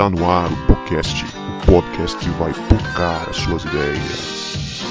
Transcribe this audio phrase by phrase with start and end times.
[0.00, 4.88] Está no ar o podcast, o podcast que vai tocar as suas ideias.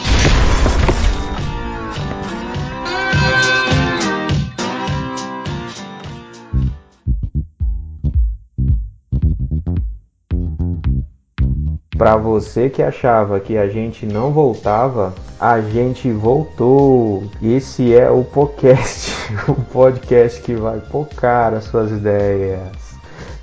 [11.98, 17.24] Para você que achava que a gente não voltava, a gente voltou.
[17.42, 19.12] Esse é o podcast,
[19.50, 22.78] o podcast que vai focar as suas ideias.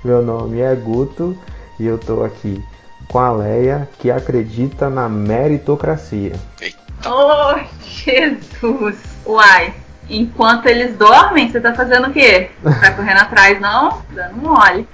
[0.01, 1.37] Meu nome é Guto
[1.79, 2.63] e eu tô aqui
[3.07, 6.33] com a Leia, que acredita na meritocracia.
[7.05, 8.97] Oh, Jesus!
[9.25, 9.73] Uai,
[10.09, 12.51] enquanto eles dormem, você tá fazendo o quê?
[12.63, 14.01] Tá correndo atrás, não?
[14.11, 14.87] Dando mole.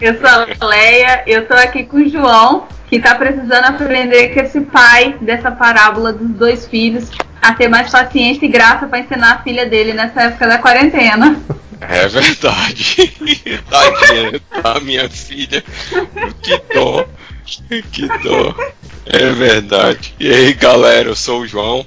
[0.00, 4.40] Eu sou a Leia, eu tô aqui com o João, que está precisando aprender com
[4.40, 7.10] esse pai dessa parábola dos dois filhos
[7.44, 11.40] a ter mais paciência e graça para ensinar a filha dele nessa época da quarentena.
[11.80, 13.12] É verdade.
[13.68, 15.62] Tadinha da minha filha.
[16.42, 17.06] Que dó.
[17.92, 18.54] Que dó.
[19.06, 20.14] É verdade.
[20.18, 21.86] E aí, galera, eu sou o João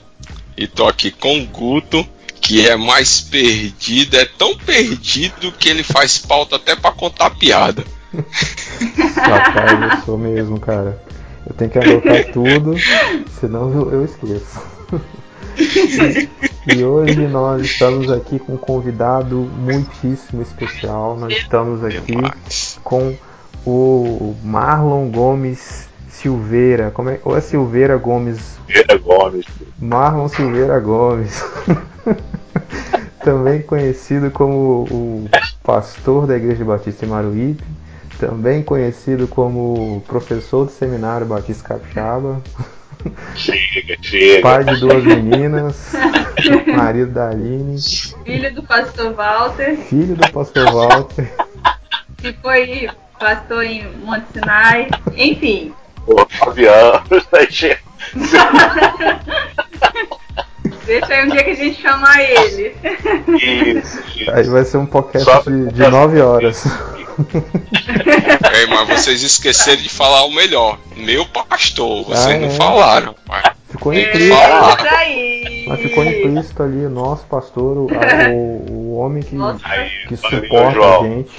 [0.56, 2.08] e tô aqui com o Guto,
[2.40, 7.84] que é mais perdido, é tão perdido que ele faz pauta até para contar piada.
[9.16, 11.02] Rapaz, eu sou mesmo, cara.
[11.46, 12.76] Eu tenho que anotar tudo,
[13.40, 14.62] senão eu, eu esqueço.
[16.68, 21.18] E, hoje nós estamos aqui com um convidado muitíssimo especial.
[21.18, 22.16] Nós estamos aqui
[22.84, 23.16] com
[23.66, 26.92] o Marlon Gomes Silveira.
[26.92, 27.20] Como é?
[27.24, 28.40] Ou é Silveira Gomes?
[28.68, 29.46] Silveira Gomes.
[29.80, 31.44] Marlon Silveira Gomes.
[33.24, 35.30] Também conhecido como o
[35.64, 37.64] pastor da Igreja Batista em Maruípe
[38.18, 42.42] também conhecido como professor do seminário Batista Capixaba.
[43.36, 44.42] Chega, chega.
[44.42, 45.94] Pai de duas meninas,
[46.76, 47.78] marido da Aline.
[48.26, 49.78] Filho do pastor Walter.
[49.78, 51.32] Filho do pastor Walter.
[52.18, 52.90] Que foi
[53.20, 54.88] pastor em Monte Sinai.
[55.16, 55.74] Enfim.
[56.06, 57.40] Pô, nove anos, tá
[60.86, 62.74] Deixa aí um dia que a gente chamar ele.
[63.78, 64.32] Isso, isso.
[64.32, 66.64] Aí vai ser um podcast de, de nove horas.
[68.54, 70.80] É, mas vocês esqueceram de falar o melhor.
[70.96, 72.52] Meu pastor, vocês Ah, não é.
[72.52, 73.16] falaram.
[73.26, 73.44] Pai.
[73.70, 74.36] Ficou implícito.
[75.68, 79.60] Mas ficou implícito ali o nosso pastor, o, o, o homem que, Nossa.
[80.08, 81.30] Que suporta a gente.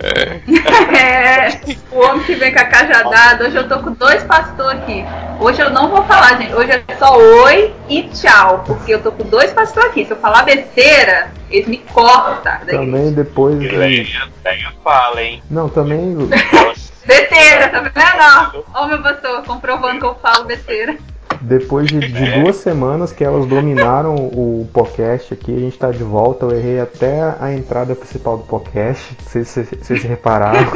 [0.00, 1.60] É,
[1.92, 3.46] o homem que vem com a cajadada.
[3.46, 5.04] Hoje eu tô com dois pastores aqui.
[5.38, 6.54] Hoje eu não vou falar, gente.
[6.54, 8.64] Hoje é só oi e tchau.
[8.66, 10.04] Porque eu tô com dois pastores aqui.
[10.04, 12.52] Se eu falar besteira, eles me cortam.
[12.66, 15.42] Também depois lenha, lenha fala, hein?
[15.50, 16.16] Não, também
[17.04, 18.64] Besteira, tá vendo?
[18.72, 20.96] Ó, meu pastor, comprovando que eu falo besteira.
[21.42, 26.04] Depois de, de duas semanas que elas dominaram o podcast aqui, a gente tá de
[26.04, 26.46] volta.
[26.46, 29.16] Eu errei até a entrada principal do podcast.
[29.18, 30.70] Vocês, vocês, vocês repararam.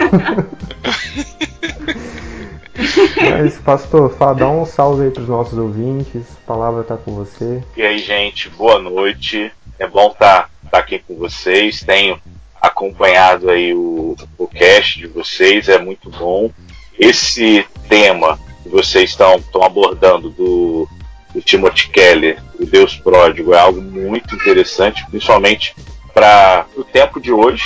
[3.30, 6.22] Mas, pastor, fala, dá um salve aí pros nossos ouvintes.
[6.44, 7.62] A palavra tá com você.
[7.76, 9.52] E aí, gente, boa noite.
[9.78, 11.80] É bom estar aqui com vocês.
[11.80, 12.20] Tenho
[12.60, 16.50] acompanhado aí o, o cast de vocês, é muito bom.
[16.98, 20.88] Esse tema que vocês estão abordando do,
[21.32, 25.74] do Timothy Keller, o Deus Pródigo, é algo muito interessante, principalmente
[26.12, 27.64] para o tempo de hoje,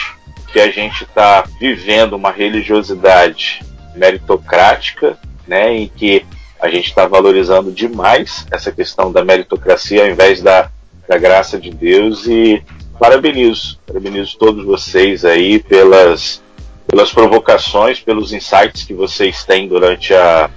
[0.53, 3.61] que a gente está vivendo uma religiosidade
[3.95, 6.25] meritocrática, né, em que
[6.61, 10.71] a gente está valorizando demais essa questão da meritocracia ao invés da,
[11.09, 12.63] da graça de Deus e
[12.99, 16.43] parabenizo, parabenizo todos vocês aí pelas,
[16.91, 20.51] pelas provocações, pelos insights que vocês têm durante a,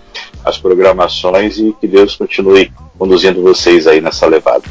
[0.44, 4.64] as programações e que Deus continue conduzindo vocês aí nessa levada.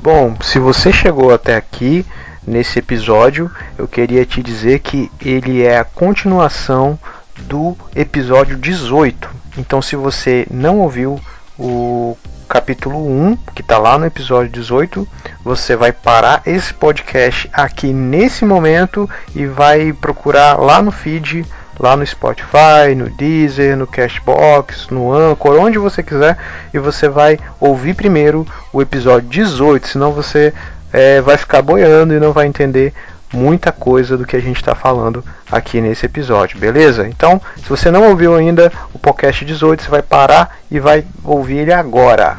[0.00, 2.04] Bom, se você chegou até aqui
[2.46, 6.98] nesse episódio, eu queria te dizer que ele é a continuação
[7.38, 9.28] do episódio 18.
[9.58, 11.18] Então, se você não ouviu
[11.58, 12.16] o
[12.48, 15.06] capítulo 1, que está lá no episódio 18,
[15.42, 21.44] você vai parar esse podcast aqui nesse momento e vai procurar lá no feed,
[21.78, 26.38] lá no Spotify, no Deezer, no Cashbox, no Anchor, onde você quiser,
[26.72, 30.54] e você vai ouvir primeiro o episódio 18, senão você
[30.92, 32.94] é, vai ficar boiando e não vai entender
[33.32, 37.08] muita coisa do que a gente está falando aqui nesse episódio, beleza?
[37.08, 41.58] Então, se você não ouviu ainda o podcast 18, você vai parar e vai ouvir
[41.58, 42.36] ele agora.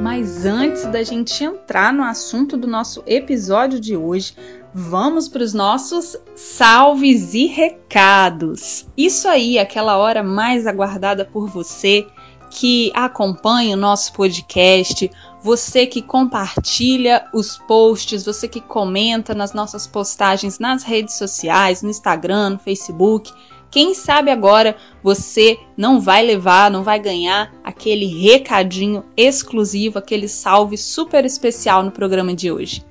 [0.00, 4.34] Mas antes da gente entrar no assunto do nosso episódio de hoje,
[4.72, 8.86] vamos para os nossos salves e recados.
[8.96, 12.06] Isso aí, aquela hora mais aguardada por você
[12.50, 15.10] que acompanha o nosso podcast,
[15.40, 21.88] você que compartilha os posts, você que comenta nas nossas postagens nas redes sociais, no
[21.88, 23.32] Instagram, no Facebook.
[23.70, 30.76] Quem sabe agora você não vai levar, não vai ganhar aquele recadinho exclusivo, aquele salve
[30.76, 32.84] super especial no programa de hoje.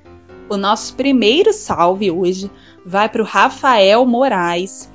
[0.48, 2.50] O nosso primeiro salve hoje
[2.84, 4.90] vai para o Rafael Moraes,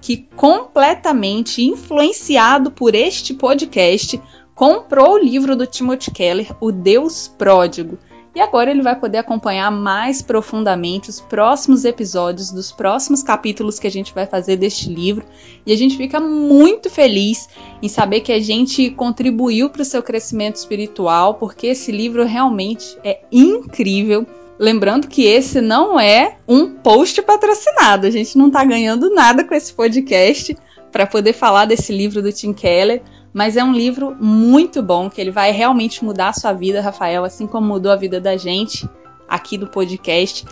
[0.00, 4.20] que completamente influenciado por este podcast
[4.54, 7.98] comprou o livro do Timothy Keller, O Deus Pródigo,
[8.38, 13.86] e agora ele vai poder acompanhar mais profundamente os próximos episódios dos próximos capítulos que
[13.88, 15.24] a gente vai fazer deste livro.
[15.66, 17.48] E a gente fica muito feliz
[17.82, 22.96] em saber que a gente contribuiu para o seu crescimento espiritual, porque esse livro realmente
[23.02, 24.24] é incrível.
[24.58, 29.54] Lembrando que esse não é um post patrocinado, a gente não está ganhando nada com
[29.54, 30.56] esse podcast
[30.90, 33.02] para poder falar desse livro do Tim Keller
[33.32, 37.24] mas é um livro muito bom, que ele vai realmente mudar a sua vida, Rafael,
[37.24, 38.88] assim como mudou a vida da gente
[39.28, 40.44] aqui do podcast.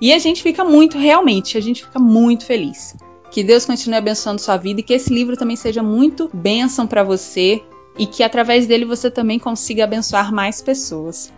[0.00, 2.94] E a gente fica muito, realmente, a gente fica muito feliz.
[3.30, 7.02] Que Deus continue abençoando sua vida e que esse livro também seja muito bênção para
[7.02, 7.62] você
[7.98, 11.32] e que através dele você também consiga abençoar mais pessoas.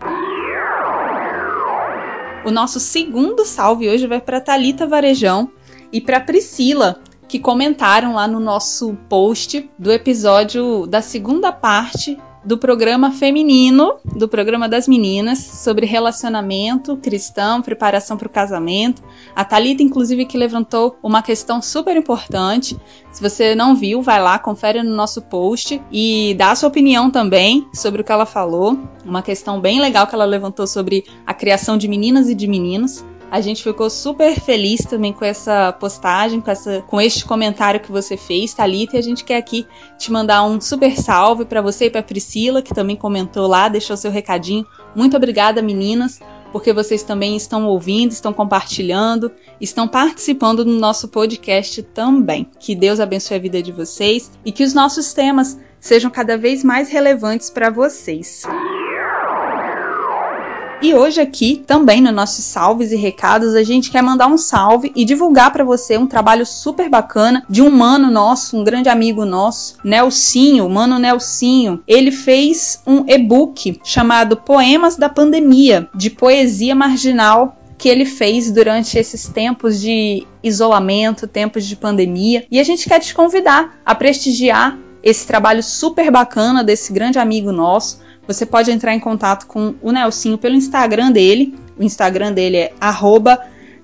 [2.43, 5.51] O nosso segundo salve hoje vai para Talita Varejão
[5.93, 12.57] e para Priscila, que comentaram lá no nosso post do episódio da segunda parte do
[12.57, 19.03] programa feminino, do programa das meninas, sobre relacionamento cristão, preparação para o casamento.
[19.35, 22.79] A Thalita, inclusive, que levantou uma questão super importante.
[23.13, 27.11] Se você não viu, vai lá, confere no nosso post e dá a sua opinião
[27.11, 28.79] também sobre o que ela falou.
[29.05, 33.05] Uma questão bem legal que ela levantou sobre a criação de meninas e de meninos.
[33.31, 37.93] A gente ficou super feliz também com essa postagem, com, essa, com este comentário que
[37.93, 39.67] você fez, Thalita, e a gente quer aqui
[39.97, 43.97] te mandar um super salve para você e para Priscila, que também comentou lá, deixou
[43.97, 44.67] seu recadinho.
[44.97, 46.19] Muito obrigada, meninas,
[46.51, 49.31] porque vocês também estão ouvindo, estão compartilhando,
[49.61, 52.49] estão participando do nosso podcast também.
[52.59, 56.65] Que Deus abençoe a vida de vocês e que os nossos temas sejam cada vez
[56.65, 58.43] mais relevantes para vocês.
[60.83, 64.91] E hoje aqui, também no nossos salves e recados, a gente quer mandar um salve
[64.97, 69.27] e divulgar para você um trabalho super bacana de um mano nosso, um grande amigo
[69.27, 71.83] nosso, Nelsinho, mano Nelsinho.
[71.87, 78.99] Ele fez um e-book chamado Poemas da Pandemia, de poesia marginal que ele fez durante
[78.99, 82.47] esses tempos de isolamento, tempos de pandemia.
[82.51, 87.53] E a gente quer te convidar a prestigiar esse trabalho super bacana desse grande amigo
[87.53, 91.55] nosso você pode entrar em contato com o Nelsinho pelo Instagram dele.
[91.79, 92.73] O Instagram dele é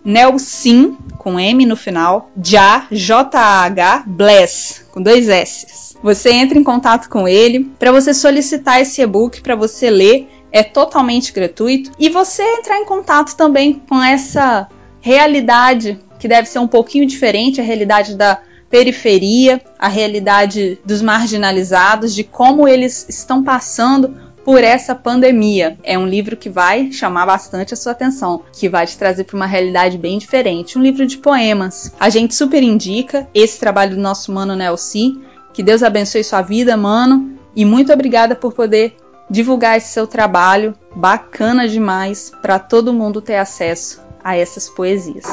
[0.04, 5.96] Nelsin, com M no final, já, J-A-H, Bless, com dois S.
[6.00, 10.62] Você entra em contato com ele para você solicitar esse e-book para você ler, é
[10.62, 11.90] totalmente gratuito.
[11.98, 14.68] E você entrar em contato também com essa
[15.00, 18.40] realidade que deve ser um pouquinho diferente, a realidade da
[18.70, 25.76] periferia, a realidade dos marginalizados, de como eles estão passando por essa pandemia.
[25.82, 29.34] É um livro que vai chamar bastante a sua atenção, que vai te trazer para
[29.34, 30.78] uma realidade bem diferente.
[30.78, 31.92] Um livro de poemas.
[31.98, 35.20] A gente super indica esse trabalho do nosso mano Nelson.
[35.52, 37.36] Que Deus abençoe sua vida, mano.
[37.56, 38.94] E muito obrigada por poder
[39.28, 40.76] divulgar esse seu trabalho.
[40.94, 45.24] Bacana demais para todo mundo ter acesso a essas poesias.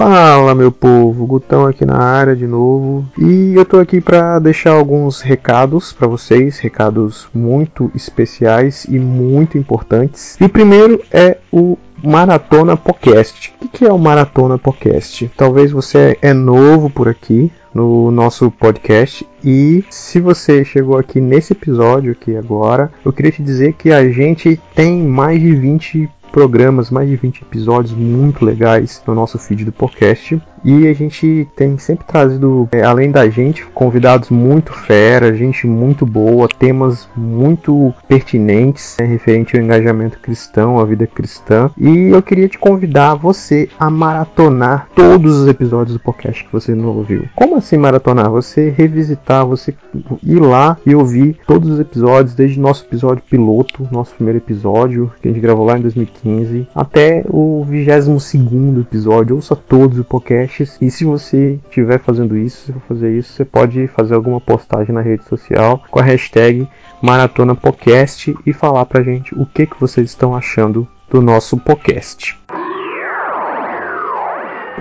[0.00, 4.70] Fala meu povo, Gutão aqui na área de novo e eu tô aqui para deixar
[4.70, 10.38] alguns recados para vocês, recados muito especiais e muito importantes.
[10.40, 13.52] E o primeiro é o Maratona Podcast.
[13.60, 15.30] O que é o Maratona Podcast?
[15.36, 21.52] Talvez você é novo por aqui no nosso podcast e se você chegou aqui nesse
[21.52, 26.90] episódio aqui agora, eu queria te dizer que a gente tem mais de 20 programas,
[26.90, 30.40] mais de 20 episódios muito legais no nosso feed do podcast.
[30.64, 36.04] E a gente tem sempre trazido, é, além da gente, convidados muito fera, gente muito
[36.04, 41.70] boa, temas muito pertinentes né, referente ao engajamento cristão, à vida cristã.
[41.78, 46.74] E eu queria te convidar você a maratonar todos os episódios do podcast que você
[46.74, 47.24] não ouviu.
[47.34, 48.30] Como assim maratonar?
[48.30, 49.74] Você revisitar, você
[50.22, 55.28] ir lá e ouvir todos os episódios, desde nosso episódio piloto, nosso primeiro episódio, que
[55.28, 59.36] a gente gravou lá em 2015, até o 22 segundo episódio.
[59.36, 60.76] Ouça todos o podcast podcasts.
[60.80, 65.24] E se você estiver fazendo isso, fazer isso, você pode fazer alguma postagem na rede
[65.24, 66.68] social com a hashtag
[67.00, 72.38] Maratona Podcast e falar pra gente o que, que vocês estão achando do nosso podcast.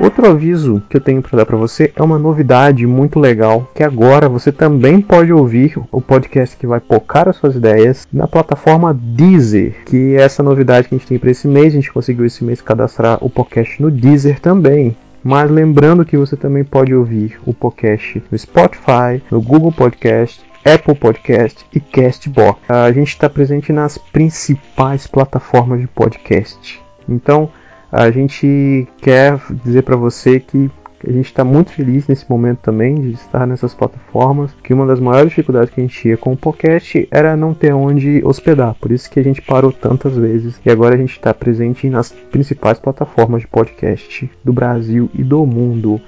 [0.01, 3.83] Outro aviso que eu tenho para dar para você é uma novidade muito legal, que
[3.83, 8.97] agora você também pode ouvir o podcast que vai pocar as suas ideias na plataforma
[8.97, 12.25] Deezer, que é essa novidade que a gente tem para esse mês, a gente conseguiu
[12.25, 14.95] esse mês cadastrar o podcast no Deezer também.
[15.23, 20.95] Mas lembrando que você também pode ouvir o podcast no Spotify, no Google Podcast, Apple
[20.95, 22.59] Podcast e Castbox.
[22.69, 26.81] A gente está presente nas principais plataformas de podcast.
[27.07, 27.49] Então,
[27.91, 30.69] a gente quer dizer para você que
[31.07, 34.51] a gente está muito feliz nesse momento também de estar nessas plataformas.
[34.63, 37.73] Que uma das maiores dificuldades que a gente tinha com o podcast era não ter
[37.73, 38.75] onde hospedar.
[38.75, 40.59] Por isso que a gente parou tantas vezes.
[40.65, 45.45] E agora a gente está presente nas principais plataformas de podcast do Brasil e do
[45.45, 46.01] mundo.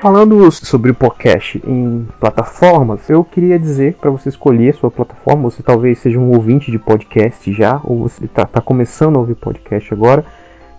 [0.00, 5.50] Falando sobre o podcast em plataformas, eu queria dizer para você escolher a sua plataforma.
[5.50, 9.34] Você talvez seja um ouvinte de podcast já, ou você está tá começando a ouvir
[9.34, 10.24] podcast agora.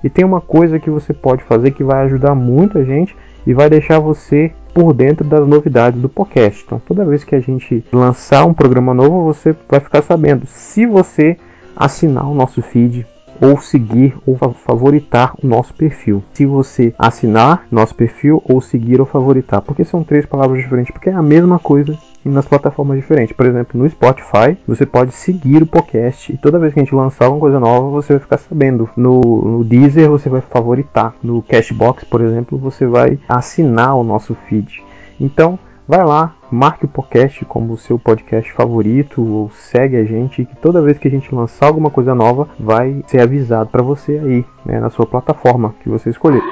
[0.03, 3.15] E tem uma coisa que você pode fazer que vai ajudar muita gente
[3.45, 6.63] e vai deixar você por dentro das novidades do podcast.
[6.65, 10.45] Então, toda vez que a gente lançar um programa novo, você vai ficar sabendo.
[10.45, 11.37] Se você
[11.75, 13.05] assinar o nosso feed
[13.41, 16.23] ou seguir ou favoritar o nosso perfil.
[16.33, 21.09] Se você assinar nosso perfil ou seguir ou favoritar, porque são três palavras diferentes, porque
[21.09, 23.35] é a mesma coisa nas plataformas diferentes.
[23.35, 26.95] Por exemplo, no Spotify, você pode seguir o podcast e toda vez que a gente
[26.95, 28.89] lançar alguma coisa nova, você vai ficar sabendo.
[28.95, 31.13] No, no Deezer, você vai favoritar.
[31.23, 34.83] No Cashbox, por exemplo, você vai assinar o nosso feed.
[35.19, 35.57] Então,
[35.87, 40.81] vai lá, marque o podcast como seu podcast favorito ou segue a gente que toda
[40.81, 44.79] vez que a gente lançar alguma coisa nova vai ser avisado para você aí, né,
[44.79, 46.43] na sua plataforma que você escolher.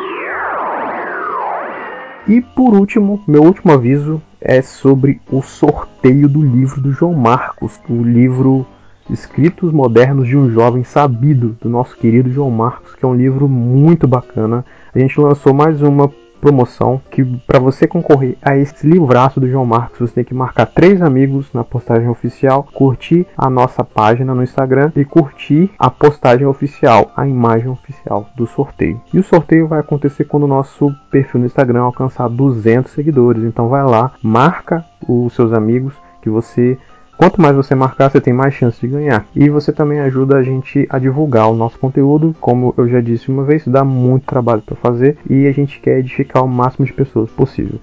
[2.28, 7.80] E por último, meu último aviso é sobre o sorteio do livro do João Marcos,
[7.90, 8.66] o livro
[9.10, 13.48] Escritos Modernos de um Jovem Sabido, do nosso querido João Marcos, que é um livro
[13.48, 14.66] muito bacana.
[14.94, 19.66] A gente lançou mais uma promoção que para você concorrer a esse livraço do João
[19.66, 24.44] Marcos, você tem que marcar três amigos na postagem oficial, curtir a nossa página no
[24.44, 29.02] Instagram e curtir a postagem oficial, a imagem oficial do sorteio.
[29.14, 33.44] E o sorteio vai acontecer quando o nosso perfil no Instagram alcançar 200 seguidores.
[33.44, 36.78] Então vai lá, marca os seus amigos que você
[37.18, 39.26] Quanto mais você marcar, você tem mais chance de ganhar.
[39.36, 42.36] E você também ajuda a gente a divulgar o nosso conteúdo.
[42.40, 45.98] Como eu já disse uma vez, dá muito trabalho para fazer e a gente quer
[45.98, 47.80] edificar o máximo de pessoas possível.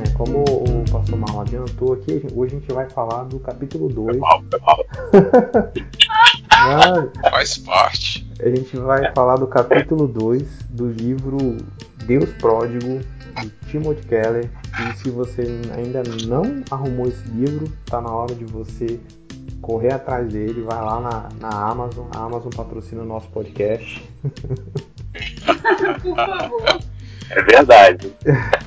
[0.00, 4.18] É, como o pastor Marlon adiantou aqui, hoje a gente vai falar do capítulo 2.
[7.30, 8.30] Faz parte.
[8.40, 11.56] A gente vai falar do capítulo 2 do livro
[12.06, 13.00] Deus Pródigo,
[13.40, 14.50] de Timothy Keller.
[14.80, 15.42] E se você
[15.74, 19.00] ainda não arrumou esse livro, está na hora de você
[19.62, 20.62] correr atrás dele.
[20.62, 22.06] Vai lá na, na Amazon.
[22.14, 24.06] A Amazon patrocina o nosso podcast.
[26.02, 26.80] Por favor.
[27.30, 28.12] É verdade.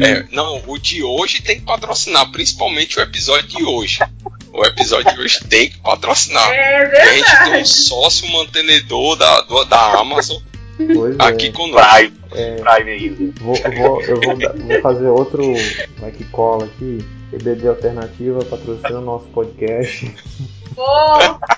[0.00, 3.98] É, não, o de hoje tem que patrocinar, principalmente o episódio de hoje.
[4.52, 6.48] O episódio de hoje tem que patrocinar.
[6.52, 7.68] É a gente tem um verdade.
[7.68, 10.40] sócio mantenedor da, do- da Amazon
[10.94, 11.52] Pois aqui é.
[11.52, 11.88] conosco.
[11.94, 13.40] Prime, É, Prime ainda.
[13.40, 15.52] vou, eu vou, eu vou, vou fazer outro
[15.98, 17.04] vai que cola aqui.
[17.32, 20.14] EBD Alternativa patrocina o nosso podcast.
[20.74, 20.84] Pô,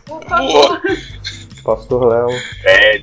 [0.06, 0.82] por favor.
[1.64, 3.02] Pastor Léo É,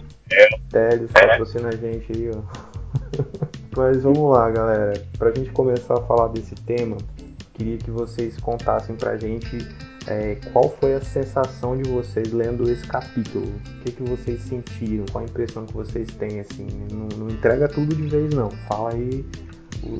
[0.71, 3.52] Teles patrocina a gente aí, ó.
[3.75, 4.93] Mas vamos lá, galera.
[5.17, 6.97] Pra gente começar a falar desse tema,
[7.53, 9.57] queria que vocês contassem pra gente
[10.07, 13.45] é, qual foi a sensação de vocês lendo esse capítulo.
[13.45, 15.05] O que, que vocês sentiram?
[15.11, 16.67] Qual a impressão que vocês têm, assim?
[16.91, 18.51] Não, não entrega tudo de vez, não.
[18.67, 19.25] Fala aí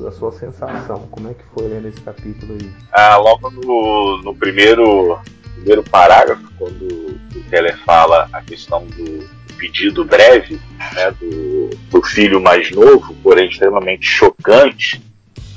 [0.06, 1.06] a sua sensação.
[1.10, 2.70] Como é que foi lendo esse capítulo aí?
[2.92, 5.18] ah, logo no, no primeiro,
[5.54, 6.86] primeiro parágrafo, quando
[7.34, 10.60] o Keller fala a questão do pedido breve
[10.94, 15.00] né, do, do filho mais novo, porém extremamente chocante,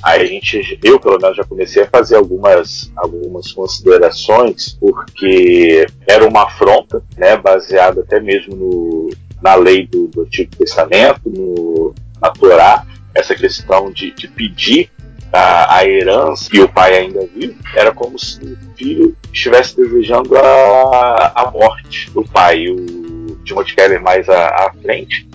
[0.02, 6.26] aí a gente, eu pelo menos já comecei a fazer algumas, algumas considerações, porque era
[6.26, 9.10] uma afronta, né, baseada até mesmo no,
[9.42, 12.86] na lei do, do Antigo Testamento, no, na Torá,
[13.18, 14.92] essa questão de, de pedir
[15.34, 20.38] a, a herança e o pai ainda vivo, era como se o filho estivesse desejando
[20.38, 22.68] a, a morte do pai.
[22.70, 25.28] O Timothy Keller mais à, à frente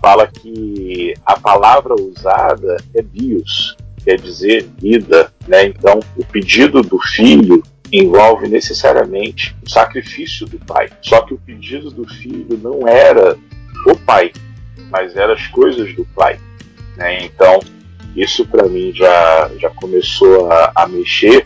[0.00, 5.66] fala que a palavra usada é bios, quer dizer vida, né?
[5.66, 10.88] Então o pedido do filho envolve necessariamente o sacrifício do pai.
[11.00, 13.36] Só que o pedido do filho não era
[13.86, 14.32] o pai,
[14.90, 16.38] mas eram as coisas do pai.
[16.98, 17.24] Né?
[17.24, 17.60] Então
[18.16, 21.44] isso para mim já, já começou a, a mexer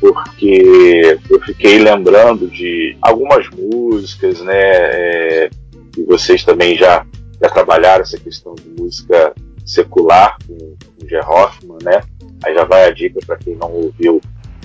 [0.00, 4.54] porque eu fiquei lembrando de algumas músicas, né?
[4.54, 5.50] É,
[5.96, 7.04] e vocês também já,
[7.42, 9.34] já trabalharam essa questão de música
[9.66, 11.18] secular com, com o G.
[11.18, 12.00] Hoffman, né?
[12.44, 14.20] Aí já vai a dica para quem não ouviu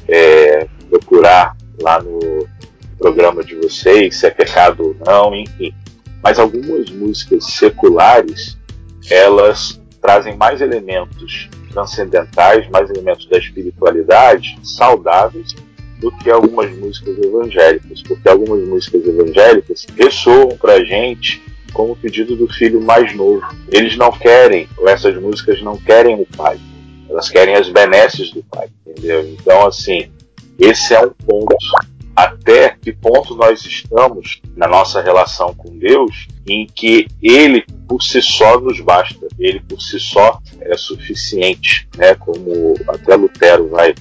[0.08, 2.48] é, procurar lá no
[3.00, 5.74] programa de vocês, se é pecado ou não, enfim.
[6.22, 8.58] Mas algumas músicas seculares,
[9.10, 15.56] elas trazem mais elementos transcendentais, mais elementos da espiritualidade saudáveis
[16.00, 21.42] do que algumas músicas evangélicas, porque algumas músicas evangélicas ressoam para a gente
[21.72, 23.42] como o pedido do filho mais novo.
[23.72, 26.60] Eles não querem, essas músicas não querem o pai,
[27.10, 29.26] elas querem as benesses do pai, entendeu?
[29.30, 30.12] Então, assim,
[30.60, 31.56] esse é um ponto.
[32.16, 38.22] Até que ponto nós estamos na nossa relação com Deus em que Ele por si
[38.22, 42.14] só nos basta, Ele por si só é suficiente, né?
[42.16, 43.96] Como até Lutero vai,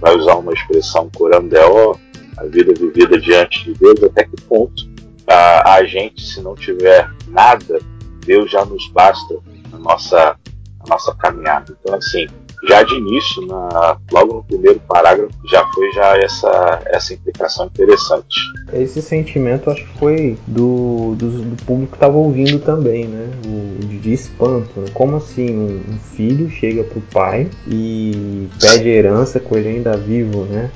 [0.00, 1.98] vai usar uma expressão corandel,
[2.38, 4.88] a vida vivida diante de Deus, até que ponto
[5.26, 7.80] a, a gente, se não tiver nada,
[8.24, 9.36] Deus já nos basta
[9.70, 10.36] na nossa,
[10.80, 11.76] na nossa caminhada.
[11.80, 12.26] Então, assim,
[12.66, 18.40] já de início, na, logo no primeiro parágrafo, já foi já essa, essa implicação interessante.
[18.72, 23.30] Esse sentimento acho que foi do, do, do público que estava ouvindo também, né?
[23.46, 24.80] O, de espanto.
[24.80, 24.86] Né?
[24.92, 30.44] Como assim um, um filho chega pro pai e pede herança com ele ainda vivo,
[30.44, 30.70] né?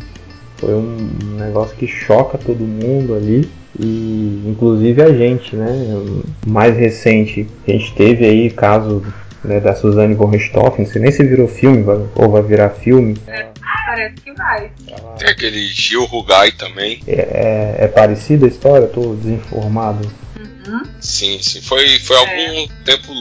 [0.59, 0.97] Foi um
[1.39, 5.69] negócio que choca todo mundo ali e inclusive a gente, né?
[6.47, 9.03] Mais recente, a gente teve aí caso
[9.45, 12.71] né, da Suzanne von Richthofen, não sei nem se virou filme vai, ou vai virar
[12.71, 13.17] filme.
[13.27, 13.47] É,
[13.87, 14.71] parece que vai.
[15.19, 17.01] Tem aquele Gil Rugai também.
[17.07, 17.13] É,
[17.81, 18.87] é, é parecida a história?
[18.87, 20.09] Estou desinformado.
[20.37, 20.83] Uhum.
[21.01, 21.61] Sim, sim.
[21.61, 22.19] Foi, foi É.
[22.21, 23.13] algum tempo.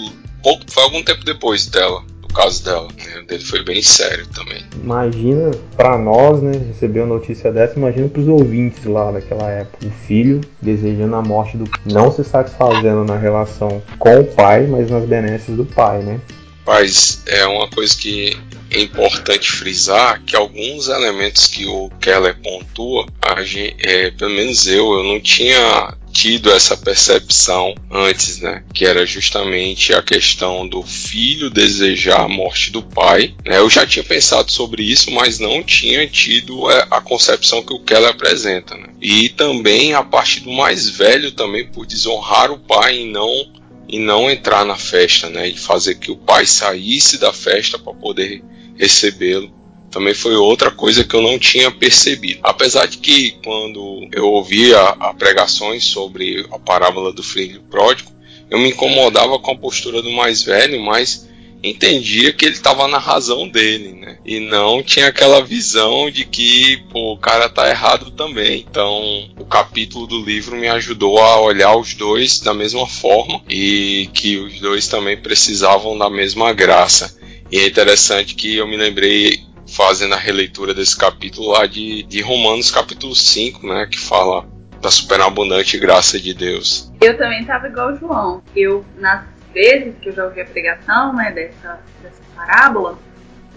[0.43, 2.03] Pouco, foi algum tempo depois dela.
[2.33, 2.87] Caso dela.
[2.87, 3.21] Né?
[3.27, 4.63] Dele foi bem sério também.
[4.81, 9.85] Imagina pra nós, né, receber uma notícia dessa, imagina pros ouvintes lá daquela época.
[9.85, 14.89] O filho desejando a morte do não se satisfazendo na relação com o pai, mas
[14.89, 16.19] nas benesses do pai, né?
[16.65, 18.37] Mas é uma coisa que
[18.69, 24.67] é importante frisar que alguns elementos que o Keller pontua, a gen- é, pelo menos
[24.67, 28.63] eu, eu não tinha tido essa percepção antes, né?
[28.73, 33.33] Que era justamente a questão do filho desejar a morte do pai.
[33.45, 33.57] Né?
[33.57, 37.79] Eu já tinha pensado sobre isso, mas não tinha tido é, a concepção que o
[37.79, 38.75] Keller apresenta.
[38.75, 38.87] Né?
[39.01, 43.99] E também a parte do mais velho também por desonrar o pai e não e
[43.99, 45.49] não entrar na festa, né?
[45.49, 48.41] E fazer que o pai saísse da festa para poder
[48.77, 49.51] recebê-lo.
[49.91, 52.39] Também foi outra coisa que eu não tinha percebido.
[52.43, 58.11] Apesar de que quando eu ouvia a pregações sobre a parábola do filho pródigo,
[58.49, 61.29] eu me incomodava com a postura do mais velho, mas
[61.63, 64.17] entendia que ele estava na razão dele, né?
[64.25, 68.65] E não tinha aquela visão de que pô, o cara tá errado também.
[68.69, 74.09] Então, o capítulo do livro me ajudou a olhar os dois da mesma forma e
[74.13, 77.15] que os dois também precisavam da mesma graça.
[77.51, 82.21] E é interessante que eu me lembrei fazendo a releitura desse capítulo lá de, de
[82.21, 84.45] Romanos capítulo 5, né, que fala
[84.81, 86.91] da superabundante graça de Deus.
[86.99, 88.41] Eu também tava igual o João.
[88.55, 92.97] Eu, nas vezes que eu já ouvi a pregação, né, dessa, dessa parábola,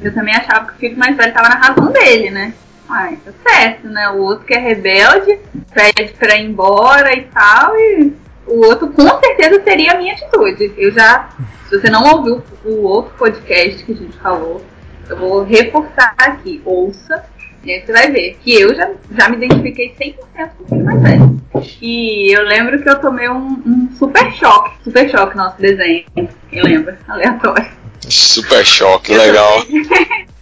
[0.01, 2.53] eu também achava que o filho mais velho tava na razão dele, né?
[2.89, 4.11] Ai, tá certo, né?
[4.11, 5.39] O outro que é rebelde,
[5.73, 8.13] pede pra ir embora e tal, e
[8.47, 10.75] o outro com certeza seria a minha atitude.
[10.77, 11.31] Eu já,
[11.69, 14.63] se você não ouviu o outro podcast que a gente falou,
[15.09, 17.25] eu vou reforçar aqui, ouça,
[17.65, 20.85] e aí você vai ver que eu já, já me identifiquei 100% com o filho
[20.85, 21.41] mais velho.
[21.81, 26.63] E eu lembro que eu tomei um, um super choque, super choque nosso desenho, quem
[26.63, 26.99] lembra?
[27.09, 27.71] Aleatório.
[28.01, 29.65] Super choque, Eu legal.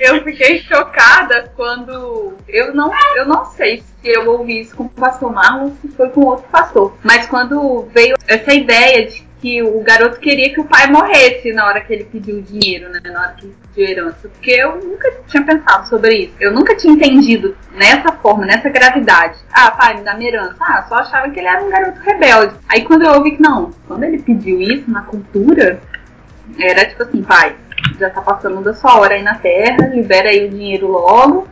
[0.00, 4.88] Eu fiquei chocada quando eu não, eu não sei se eu ouvi isso com o
[4.88, 9.62] pastor Marlon ou se foi com outro pastor, mas quando veio essa ideia de que
[9.62, 13.00] o garoto queria que o pai morresse na hora que ele pediu o dinheiro, né,
[13.04, 16.74] na hora que ele pediu herança, porque eu nunca tinha pensado sobre isso, eu nunca
[16.74, 19.38] tinha entendido nessa forma, nessa gravidade.
[19.52, 20.56] Ah, pai, me dá minha herança.
[20.60, 22.56] Ah, só achava que ele era um garoto rebelde.
[22.68, 25.80] Aí quando eu ouvi que não, quando ele pediu isso na cultura,
[26.58, 27.54] era tipo assim, pai,
[28.00, 31.46] já tá passando da sua hora aí na Terra, libera aí o dinheiro logo,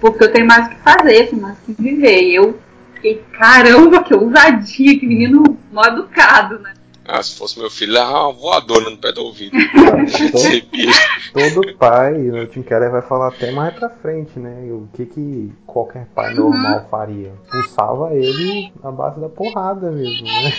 [0.00, 2.22] porque eu tenho mais o que fazer, tenho mais o que viver.
[2.22, 2.58] E eu
[2.94, 6.72] fiquei, caramba, que ousadia, que menino mal educado, né?
[7.06, 9.54] Ah, se fosse meu filho, levava uma voadora no pé do ouvido.
[11.32, 14.66] Todo, todo pai, o Tim Keller vai falar até mais pra frente, né?
[14.70, 17.32] O que que qualquer pai normal faria?
[17.50, 20.52] Pulsava ele na base da porrada mesmo, né?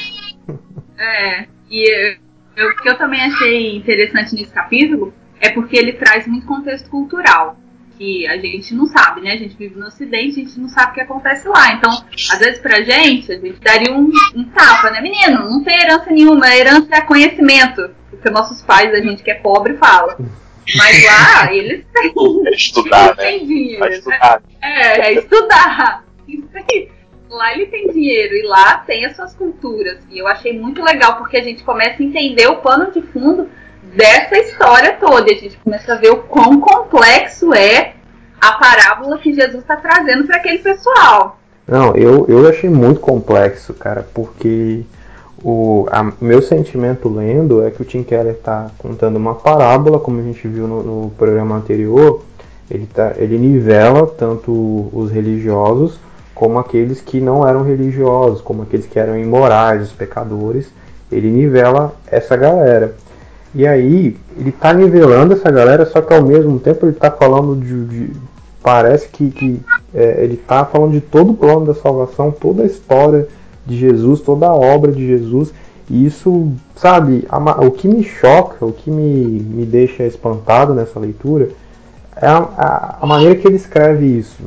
[0.98, 2.18] É, e eu-
[2.56, 6.90] eu- o que eu também achei interessante nesse capítulo é porque ele traz muito contexto
[6.90, 7.58] cultural.
[7.98, 9.34] Que a gente não sabe, né?
[9.34, 11.74] A gente vive no Ocidente, a gente não sabe o que acontece lá.
[11.74, 11.92] Então,
[12.32, 15.02] às vezes pra gente, a gente daria um, um tapa, né?
[15.02, 17.90] Menino, não tem herança nenhuma, a herança é conhecimento.
[18.10, 20.18] Porque nossos pais, a gente que é pobre, fala.
[20.78, 22.14] Mas lá, eles têm.
[22.46, 23.24] É estudar, eles né?
[23.24, 23.80] têm dinheiro.
[23.80, 24.42] Vai estudar.
[24.62, 26.06] É, é estudar.
[26.28, 26.90] Isso aí.
[27.30, 29.98] Lá ele tem dinheiro e lá tem as suas culturas.
[30.10, 33.50] E eu achei muito legal porque a gente começa a entender o pano de fundo
[33.94, 35.32] dessa história toda.
[35.32, 37.94] E a gente começa a ver o quão complexo é
[38.40, 41.40] a parábola que Jesus está trazendo para aquele pessoal.
[41.68, 44.84] Não, eu, eu achei muito complexo, cara, porque
[45.44, 50.20] o a, meu sentimento lendo é que o Tim Keller está contando uma parábola, como
[50.20, 52.22] a gente viu no, no programa anterior,
[52.70, 56.00] ele, tá, ele nivela tanto os religiosos
[56.36, 60.70] como aqueles que não eram religiosos, como aqueles que eram imorais, os pecadores.
[61.12, 62.96] Ele nivela essa galera.
[63.56, 67.56] E aí, ele está nivelando essa galera, só que ao mesmo tempo ele está falando
[67.56, 68.14] de, de.
[68.62, 69.62] parece que, que
[69.94, 73.28] é, ele está falando de todo o plano da salvação, toda a história
[73.66, 75.54] de Jesus, toda a obra de Jesus.
[75.90, 77.26] E isso, sabe,
[77.66, 81.50] o que me choca, o que me, me deixa espantado nessa leitura
[82.16, 84.44] é a, a, a maneira que ele escreve isso.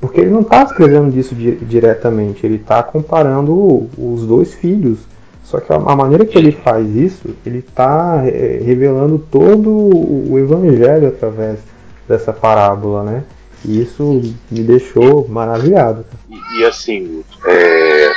[0.00, 5.00] Porque ele não está escrevendo disso di diretamente, ele está comparando os dois filhos.
[5.48, 11.08] Só que a, maneira que ele faz isso, ele está é, revelando todo o evangelho
[11.08, 11.58] através
[12.06, 13.24] dessa parábola, né?
[13.64, 16.04] E isso me deixou maravilhado.
[16.28, 18.12] E, e assim, é,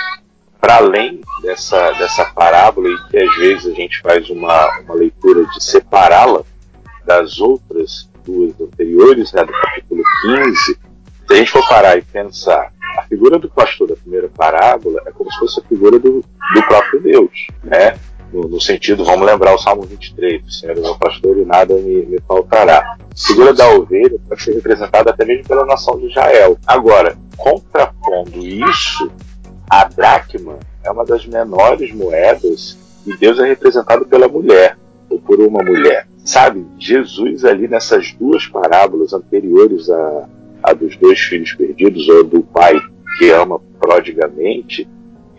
[0.60, 5.46] para além dessa, dessa parábola, e que às vezes a gente faz uma, uma leitura
[5.46, 6.44] de separá-la
[7.06, 10.78] das outras duas anteriores, né, do capítulo 15, se
[11.30, 12.74] a gente for parar e pensar,
[13.12, 17.02] figura do pastor da primeira parábola é como se fosse a figura do, do próprio
[17.02, 17.97] Deus, né?
[18.32, 21.76] No, no, sentido, vamos lembrar o Salmo 23, o Senhor é meu pastor e nada
[21.76, 22.80] me, me faltará.
[22.80, 26.58] A figura da ovelha pode ser representada até mesmo pela nação de Israel.
[26.65, 29.12] Agora, contrapondo isso,
[29.69, 34.78] a dracma é uma das menores moedas e Deus é representado pela mulher,
[35.10, 36.08] ou por uma mulher.
[36.24, 40.30] Sabe, Jesus ali nessas duas parábolas anteriores a,
[40.63, 42.80] a dos dois filhos perdidos, ou do pai
[43.17, 44.88] que ama prodigamente,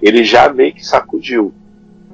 [0.00, 1.52] ele já meio que sacudiu.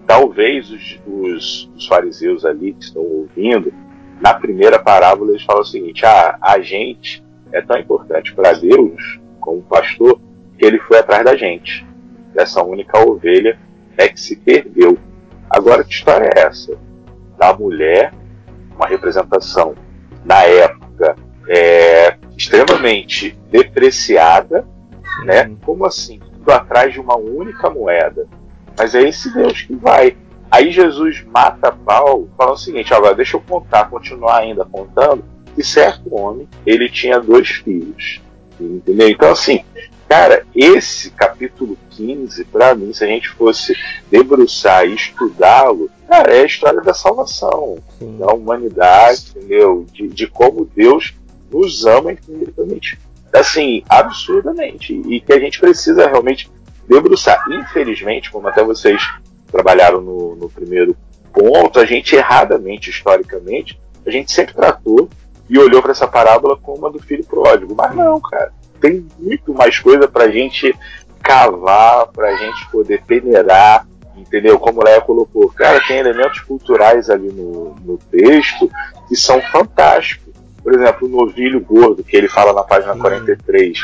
[0.07, 3.73] Talvez os, os, os fariseus ali que estão ouvindo,
[4.21, 9.21] na primeira parábola eles falam o seguinte: ah, a gente é tão importante para Deus,
[9.41, 10.21] como pastor,
[10.59, 11.87] que ele foi atrás da gente,
[12.35, 13.59] dessa única ovelha
[13.97, 14.99] é que se perdeu.
[15.51, 16.79] Agora, que história é essa?
[17.37, 18.13] Da mulher,
[18.75, 19.75] uma representação
[20.25, 21.17] na época
[21.49, 24.67] é, extremamente depreciada,
[25.25, 25.55] né?
[25.65, 26.19] Como assim?
[26.19, 28.27] Tudo atrás de uma única moeda.
[28.77, 30.17] Mas é esse Deus que vai.
[30.51, 35.63] Aí Jesus mata Paulo, falando o seguinte: agora deixa eu contar, continuar ainda contando, que
[35.63, 38.21] certo homem ele tinha dois filhos.
[38.61, 39.09] Entendeu?
[39.09, 39.65] Então, assim,
[40.09, 43.77] cara, esse capítulo 15, para mim, se a gente fosse
[44.11, 48.17] debruçar e estudá-lo, cara, é a história da salvação, Sim.
[48.19, 49.87] da humanidade, entendeu?
[49.93, 51.15] De, de como Deus
[51.51, 52.99] nos ama infinitamente,
[53.33, 56.51] assim, absurdamente, e que a gente precisa realmente
[56.89, 57.45] debruçar.
[57.51, 59.01] Infelizmente, como até vocês
[59.51, 60.97] trabalharam no, no primeiro
[61.33, 65.09] ponto, a gente erradamente, historicamente, a gente sempre tratou
[65.49, 67.75] e olhou para essa parábola como a do filho pródigo.
[67.77, 68.53] Mas não, cara.
[68.81, 70.75] Tem muito mais coisa para a gente
[71.23, 73.87] cavar, para a gente poder peneirar,
[74.17, 74.59] entendeu?
[74.59, 75.49] Como o Léa colocou.
[75.51, 78.71] Cara, tem elementos culturais ali no, no texto
[79.09, 80.29] que são fantásticos
[80.69, 83.79] por exemplo, o novilho gordo, que ele fala na página 43.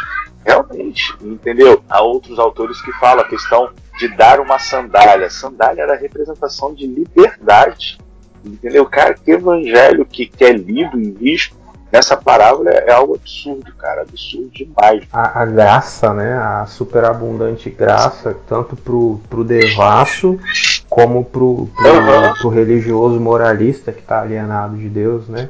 [0.44, 1.82] Realmente, entendeu?
[1.88, 5.30] Há outros autores que falam a questão de dar uma sandália.
[5.30, 7.96] Sandália era a representação de liberdade.
[8.44, 8.84] Entendeu?
[8.84, 11.56] Cara, que evangelho que, que é lido e visto
[11.90, 14.02] nessa parábola é algo absurdo, cara.
[14.02, 15.04] Absurdo demais.
[15.10, 16.34] A, a graça, né?
[16.34, 20.38] A superabundante graça, tanto pro, pro devasso
[20.90, 22.34] como pro, pro, uhum.
[22.34, 25.48] pro religioso moralista que está alienado de Deus, né?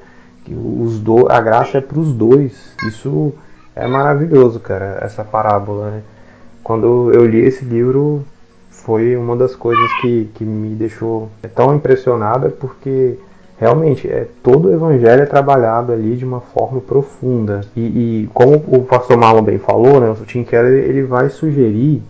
[0.52, 2.74] Os do, a graça é para os dois.
[2.86, 3.32] Isso
[3.74, 5.90] é maravilhoso, cara, essa parábola.
[5.90, 6.02] Né?
[6.62, 8.24] Quando eu li esse livro,
[8.70, 13.16] foi uma das coisas que, que me deixou tão impressionada, porque
[13.58, 17.62] realmente é todo o evangelho é trabalhado ali de uma forma profunda.
[17.74, 22.02] E, e como o pastor Marlon bem falou, né, o Tim Keller ele vai sugerir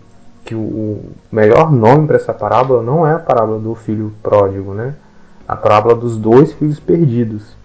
[0.43, 4.73] que o, o melhor nome para essa parábola não é a parábola do filho pródigo,
[4.73, 4.93] né?
[5.47, 7.55] A parábola dos dois filhos perdidos.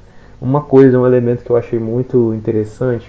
[0.40, 3.06] Uma coisa, um elemento que eu achei muito interessante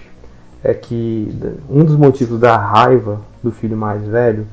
[0.63, 1.31] é que
[1.69, 4.45] um dos motivos da raiva do filho mais velho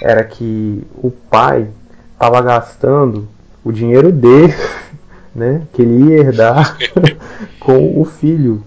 [0.00, 1.68] era que o pai
[2.14, 3.28] estava gastando
[3.64, 4.52] o dinheiro dele,
[5.34, 6.76] né, que ele ia herdar
[7.60, 8.64] com o filho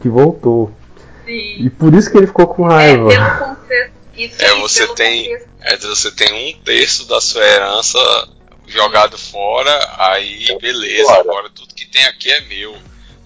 [0.00, 0.70] que voltou.
[1.24, 1.56] Sim.
[1.58, 3.08] E por isso que ele ficou com É, raiva.
[3.08, 3.92] pelo contexto.
[4.16, 5.48] Isso É, você tem- contexto.
[5.62, 7.98] É, você tem um terço da sua herança
[8.68, 12.74] jogado fora, aí beleza, agora tudo que tem aqui é meu.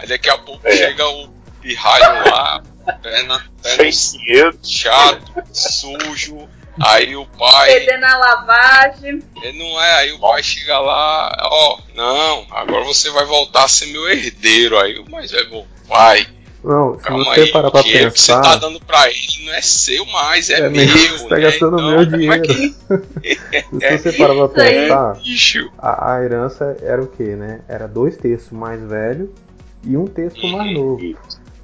[0.00, 0.72] Aí daqui a pouco É.
[0.76, 1.28] chega o
[1.60, 2.62] pirralho lá,
[3.02, 4.58] perna, perna Sem dinheiro.
[4.62, 6.48] chato, sujo,
[6.82, 7.70] aí o pai.
[7.80, 9.22] Fedendo a lavagem.
[9.42, 13.68] Ele não é, aí o pai chega lá, ó, não, agora você vai voltar a
[13.68, 14.78] ser meu herdeiro.
[14.78, 16.26] Aí o mais velho, pai,
[16.64, 18.42] Não, se calma você aí, parar pra que o que você pensar.
[18.42, 20.86] tá dando pra ele não é seu mais, é, É meu.
[20.86, 21.40] meu, você tá né?
[21.42, 22.74] gastando Então, meu é que-
[23.80, 27.60] Se você parar pra pensar, Bicho, a, a herança era o que, né?
[27.68, 29.32] Era dois terços mais velho
[29.84, 31.00] e um terço mais novo.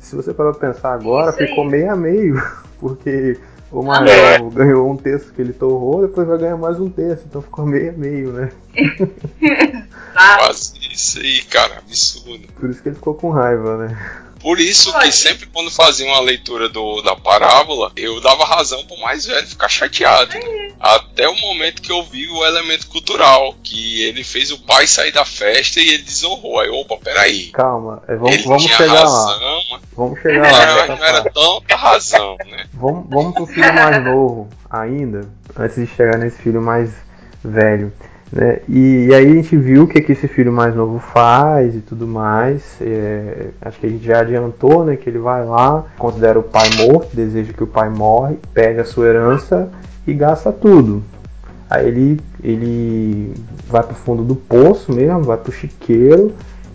[0.00, 1.48] Se você parar pra pensar agora, Isso aí.
[1.48, 2.42] ficou meio a meio,
[2.80, 3.38] porque
[3.72, 4.38] o mais É.
[4.38, 7.66] novo ganhou um terço que ele torrou, depois vai ganhar mais um terço, então ficou
[7.66, 8.50] meio a meio, né?
[10.14, 12.46] Quase isso aí, cara, absurdo.
[12.58, 13.98] Por isso que ele ficou com raiva, né?
[14.46, 18.96] Por isso que sempre quando fazia uma leitura do, da parábola, eu dava razão pro
[19.00, 20.32] mais velho ficar chateado.
[20.34, 20.68] né?
[20.78, 25.10] Até o momento que eu vi o elemento cultural, que ele fez o pai sair
[25.10, 26.60] da festa e ele desonrou.
[26.60, 27.46] Aí, opa, peraí.
[27.48, 29.00] Calma, é, vamos, ele vamos tinha chegar lá.
[29.02, 30.62] razão, mas Vamos não chegar lá.
[30.62, 32.66] era, nessa não era tanta razão, né?
[32.72, 35.28] Vamos, vamos pro filho mais novo ainda,
[35.58, 36.92] antes de chegar nesse filho mais
[37.42, 37.92] velho.
[38.32, 38.58] Né?
[38.68, 41.80] E, e aí a gente viu o que, que esse filho mais novo faz e
[41.80, 42.62] tudo mais.
[42.80, 46.68] É, acho que a gente já adiantou né, que ele vai lá, considera o pai
[46.76, 49.68] morto, deseja que o pai morre, pega a sua herança
[50.06, 51.02] e gasta tudo.
[51.68, 53.32] Aí ele, ele
[53.68, 56.32] vai pro fundo do poço mesmo, vai pro chiqueiro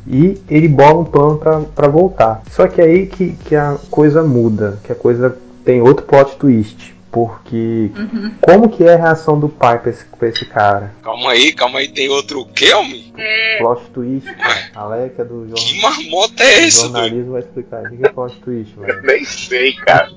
[0.07, 2.41] e ele bola um plano pra- pra voltar.
[2.49, 6.93] Só que aí que, que a coisa muda, que a coisa tem outro plot twist.
[7.11, 8.31] Porque Uhum.
[8.41, 10.93] como que é a reação do pai pra esse, pra esse cara?
[11.03, 13.13] Calma aí, calma aí, tem outro Kelme?
[13.17, 14.27] É, Plot twist,
[14.73, 15.91] Alec é do Que jornal.
[15.91, 17.83] marmota é essa, jornalismo vai explicar.
[17.83, 19.01] O que que é plot twist, velho?
[19.03, 20.09] Nem sei, cara.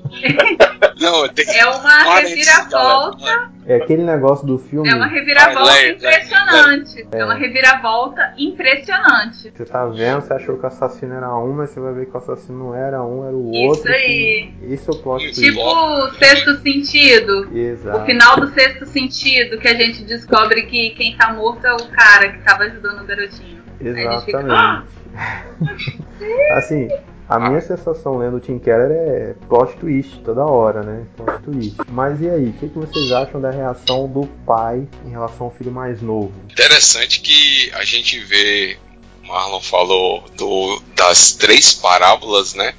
[1.01, 3.51] Não, tem é uma reviravolta.
[3.67, 4.87] É aquele negócio do filme.
[4.87, 7.07] É uma reviravolta Leia, impressionante.
[7.11, 7.19] É.
[7.19, 9.51] É uma reviravolta impressionante.
[9.55, 12.13] Você tá vendo, você achou que o assassino era um, mas você vai ver que
[12.13, 13.91] o assassino não era um, era o Isso outro.
[13.91, 14.53] aí.
[14.59, 15.41] que- Esse é o plot twist.
[15.41, 17.57] Tipo o sexto sentido.
[17.57, 17.97] Exato.
[17.99, 21.87] O final do sexto sentido, que a gente descobre que quem tá morto é o
[21.89, 23.63] cara que tava ajudando o garotinho.
[23.81, 24.83] Aí a gente fica, "Ah!"
[25.61, 26.03] Exatamente.
[26.51, 26.87] assim,
[27.27, 31.05] a minha sensação lendo o Tim Keller é plot twist toda hora, né?
[31.17, 31.77] Plot twist.
[31.89, 35.53] Mas e aí, o que, que vocês acham da reação do pai em relação ao
[35.53, 36.31] filho mais novo?
[36.51, 38.77] Interessante que a gente vê,
[39.23, 42.73] Marlon falou do, das três parábolas, né?